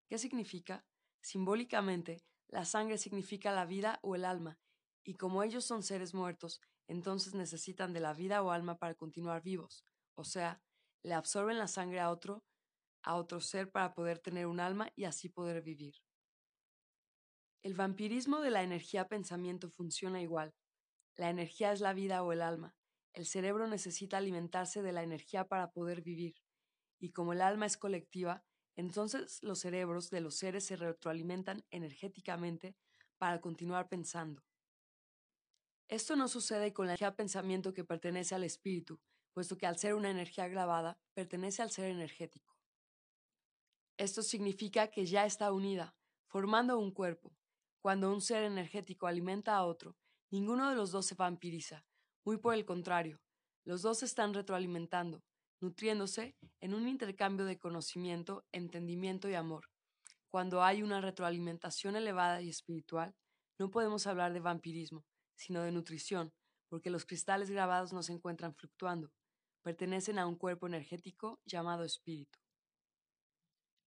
¿Qué 0.10 0.18
significa? 0.18 0.84
Simbólicamente, 1.22 2.24
la 2.48 2.66
sangre 2.66 2.98
significa 2.98 3.52
la 3.52 3.66
vida 3.66 4.00
o 4.02 4.16
el 4.16 4.26
alma, 4.26 4.58
y 5.04 5.14
como 5.14 5.44
ellos 5.44 5.66
son 5.66 5.84
seres 5.84 6.16
muertos, 6.16 6.62
entonces 6.88 7.36
necesitan 7.36 7.94
de 7.94 8.00
la 8.00 8.16
vida 8.16 8.42
o 8.42 8.50
alma 8.50 8.80
para 8.80 8.96
continuar 8.96 9.44
vivos, 9.44 9.86
o 10.16 10.24
sea, 10.24 10.64
le 11.04 11.14
absorben 11.14 11.60
la 11.60 11.68
sangre 11.68 12.00
a 12.00 12.10
otro 12.10 12.44
a 13.04 13.16
otro 13.16 13.42
ser 13.42 13.72
para 13.72 13.94
poder 13.94 14.20
tener 14.20 14.48
un 14.48 14.60
alma 14.60 14.92
y 14.96 15.06
así 15.06 15.30
poder 15.30 15.62
vivir. 15.62 15.96
El 17.64 17.76
vampirismo 17.76 18.42
de 18.42 18.50
la 18.50 18.64
energía 18.64 19.08
pensamiento 19.08 19.70
funciona 19.70 20.22
igual. 20.22 20.56
La 21.16 21.30
energía 21.30 21.72
es 21.72 21.80
la 21.80 21.94
vida 21.94 22.24
o 22.24 22.32
el 22.32 22.42
alma. 22.42 22.76
El 23.14 23.26
cerebro 23.26 23.68
necesita 23.68 24.18
alimentarse 24.18 24.82
de 24.82 24.92
la 24.92 25.04
energía 25.04 25.48
para 25.48 25.72
poder 25.72 26.02
vivir. 26.02 26.36
Y 27.00 27.12
como 27.12 27.34
el 27.34 27.42
alma 27.42 27.66
es 27.66 27.78
colectiva, 27.78 28.44
entonces 28.76 29.44
los 29.44 29.60
cerebros 29.60 30.10
de 30.10 30.22
los 30.22 30.38
seres 30.38 30.66
se 30.66 30.76
retroalimentan 30.76 31.64
energéticamente 31.70 32.76
para 33.18 33.42
continuar 33.42 33.90
pensando. 33.90 34.44
Esto 35.88 36.16
no 36.16 36.28
sucede 36.28 36.74
con 36.74 36.88
la 36.88 36.94
energía 36.94 37.16
pensamiento 37.16 37.74
que 37.74 37.84
pertenece 37.84 38.34
al 38.34 38.46
espíritu, 38.46 39.00
puesto 39.34 39.58
que 39.58 39.68
al 39.68 39.78
ser 39.78 39.94
una 39.94 40.10
energía 40.10 40.48
grabada, 40.48 40.98
pertenece 41.14 41.62
al 41.62 41.70
ser 41.70 41.92
energético. 41.92 42.51
Esto 44.02 44.24
significa 44.24 44.88
que 44.88 45.06
ya 45.06 45.28
está 45.28 45.54
unida, 45.54 45.94
formando 46.26 46.80
un 46.80 46.90
cuerpo. 46.90 47.38
Cuando 47.82 48.12
un 48.12 48.20
ser 48.20 48.42
energético 48.42 49.06
alimenta 49.06 49.56
a 49.56 49.64
otro, 49.64 49.96
ninguno 50.32 50.72
de 50.72 50.76
los 50.76 50.90
dos 50.92 51.06
se 51.06 51.14
vampiriza, 51.14 51.86
muy 52.26 52.38
por 52.38 52.56
el 52.56 52.66
contrario, 52.66 53.22
los 53.64 53.84
dos 53.84 54.00
se 54.00 54.06
están 54.06 54.34
retroalimentando, 54.34 55.24
nutriéndose 55.60 56.36
en 56.62 56.74
un 56.74 56.88
intercambio 56.88 57.46
de 57.46 57.60
conocimiento, 57.60 58.44
entendimiento 58.52 59.30
y 59.30 59.36
amor. 59.36 59.70
Cuando 60.32 60.64
hay 60.64 60.82
una 60.82 61.00
retroalimentación 61.00 61.96
elevada 61.96 62.42
y 62.42 62.50
espiritual, 62.50 63.14
no 63.60 63.70
podemos 63.70 64.08
hablar 64.08 64.34
de 64.34 64.40
vampirismo, 64.40 65.06
sino 65.36 65.62
de 65.62 65.72
nutrición, 65.72 66.34
porque 66.70 66.90
los 66.90 67.06
cristales 67.06 67.52
grabados 67.52 67.94
no 67.94 68.02
se 68.02 68.14
encuentran 68.14 68.56
fluctuando, 68.56 69.12
pertenecen 69.62 70.18
a 70.18 70.26
un 70.26 70.38
cuerpo 70.38 70.66
energético 70.66 71.40
llamado 71.46 71.84
espíritu. 71.84 72.41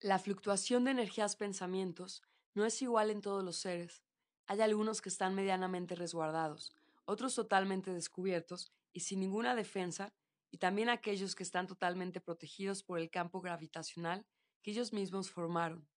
La 0.03 0.19
fluctuación 0.19 0.83
de 0.83 0.91
energías 0.91 1.37
pensamientos 1.37 2.25
no 2.55 2.67
es 2.67 2.83
igual 2.83 3.11
en 3.11 3.21
todos 3.21 3.45
los 3.45 3.55
seres. 3.55 4.03
Hay 4.47 4.61
algunos 4.61 5.01
que 5.01 5.09
están 5.09 5.37
medianamente 5.37 5.95
resguardados, 5.95 6.75
otros 7.05 7.37
totalmente 7.37 7.93
descubiertos 7.93 8.73
y 8.93 9.01
sin 9.01 9.21
ninguna 9.21 9.55
defensa, 9.55 10.13
y 10.51 10.59
también 10.59 10.89
aquellos 10.89 11.37
que 11.37 11.45
están 11.45 11.69
totalmente 11.69 12.21
protegidos 12.21 12.83
por 12.83 12.99
el 12.99 13.11
campo 13.11 13.41
gravitacional 13.41 14.27
que 14.61 14.73
ellos 14.73 14.93
mismos 14.93 15.31
formaron. 15.31 15.89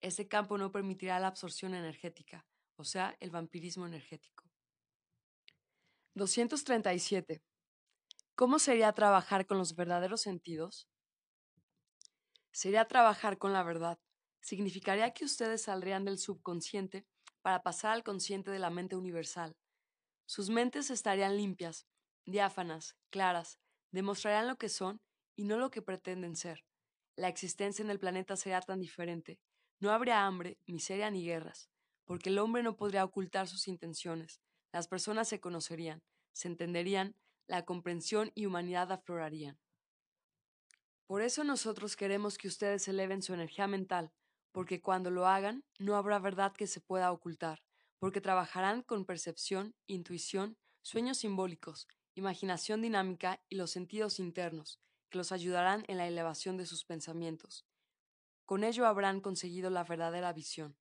Ese 0.00 0.26
campo 0.26 0.58
no 0.58 0.72
permitirá 0.72 1.20
la 1.20 1.28
absorción 1.28 1.74
energética, 1.74 2.44
o 2.74 2.82
sea, 2.82 3.16
el 3.20 3.30
vampirismo 3.30 3.86
energético. 3.86 4.50
237. 6.14 7.40
¿Cómo 8.34 8.58
sería 8.58 8.92
trabajar 8.92 9.46
con 9.46 9.58
los 9.58 9.76
verdaderos 9.76 10.22
sentidos? 10.22 10.88
Sería 12.54 12.86
trabajar 12.86 13.36
con 13.36 13.52
la 13.52 13.64
verdad. 13.64 13.98
Significaría 14.40 15.12
que 15.12 15.24
ustedes 15.24 15.62
saldrían 15.62 16.04
del 16.04 16.18
subconsciente 16.18 17.04
para 17.42 17.64
pasar 17.64 17.90
al 17.90 18.04
consciente 18.04 18.52
de 18.52 18.60
la 18.60 18.70
mente 18.70 18.94
universal. 18.94 19.56
Sus 20.24 20.50
mentes 20.50 20.88
estarían 20.90 21.36
limpias, 21.36 21.88
diáfanas, 22.24 22.96
claras, 23.10 23.58
demostrarían 23.90 24.46
lo 24.46 24.56
que 24.56 24.68
son 24.68 25.00
y 25.34 25.42
no 25.42 25.56
lo 25.56 25.72
que 25.72 25.82
pretenden 25.82 26.36
ser. 26.36 26.64
La 27.16 27.26
existencia 27.26 27.82
en 27.82 27.90
el 27.90 27.98
planeta 27.98 28.36
sería 28.36 28.60
tan 28.60 28.78
diferente. 28.78 29.40
No 29.80 29.90
habría 29.90 30.24
hambre, 30.24 30.56
miseria 30.64 31.10
ni 31.10 31.24
guerras, 31.24 31.68
porque 32.04 32.30
el 32.30 32.38
hombre 32.38 32.62
no 32.62 32.76
podría 32.76 33.04
ocultar 33.04 33.48
sus 33.48 33.66
intenciones. 33.66 34.40
Las 34.72 34.86
personas 34.86 35.26
se 35.26 35.40
conocerían, 35.40 36.04
se 36.32 36.46
entenderían, 36.46 37.16
la 37.48 37.64
comprensión 37.64 38.30
y 38.36 38.46
humanidad 38.46 38.92
aflorarían. 38.92 39.58
Por 41.06 41.20
eso 41.20 41.44
nosotros 41.44 41.96
queremos 41.96 42.38
que 42.38 42.48
ustedes 42.48 42.88
eleven 42.88 43.22
su 43.22 43.34
energía 43.34 43.66
mental, 43.66 44.12
porque 44.52 44.80
cuando 44.80 45.10
lo 45.10 45.26
hagan 45.26 45.64
no 45.78 45.96
habrá 45.96 46.18
verdad 46.18 46.54
que 46.54 46.66
se 46.66 46.80
pueda 46.80 47.12
ocultar, 47.12 47.62
porque 47.98 48.20
trabajarán 48.20 48.82
con 48.82 49.04
percepción, 49.04 49.74
intuición, 49.86 50.56
sueños 50.82 51.18
simbólicos, 51.18 51.88
imaginación 52.14 52.80
dinámica 52.80 53.42
y 53.48 53.56
los 53.56 53.70
sentidos 53.70 54.18
internos, 54.18 54.80
que 55.10 55.18
los 55.18 55.32
ayudarán 55.32 55.84
en 55.88 55.98
la 55.98 56.06
elevación 56.06 56.56
de 56.56 56.66
sus 56.66 56.84
pensamientos. 56.84 57.66
Con 58.46 58.64
ello 58.64 58.86
habrán 58.86 59.20
conseguido 59.20 59.70
la 59.70 59.84
verdadera 59.84 60.32
visión. 60.32 60.76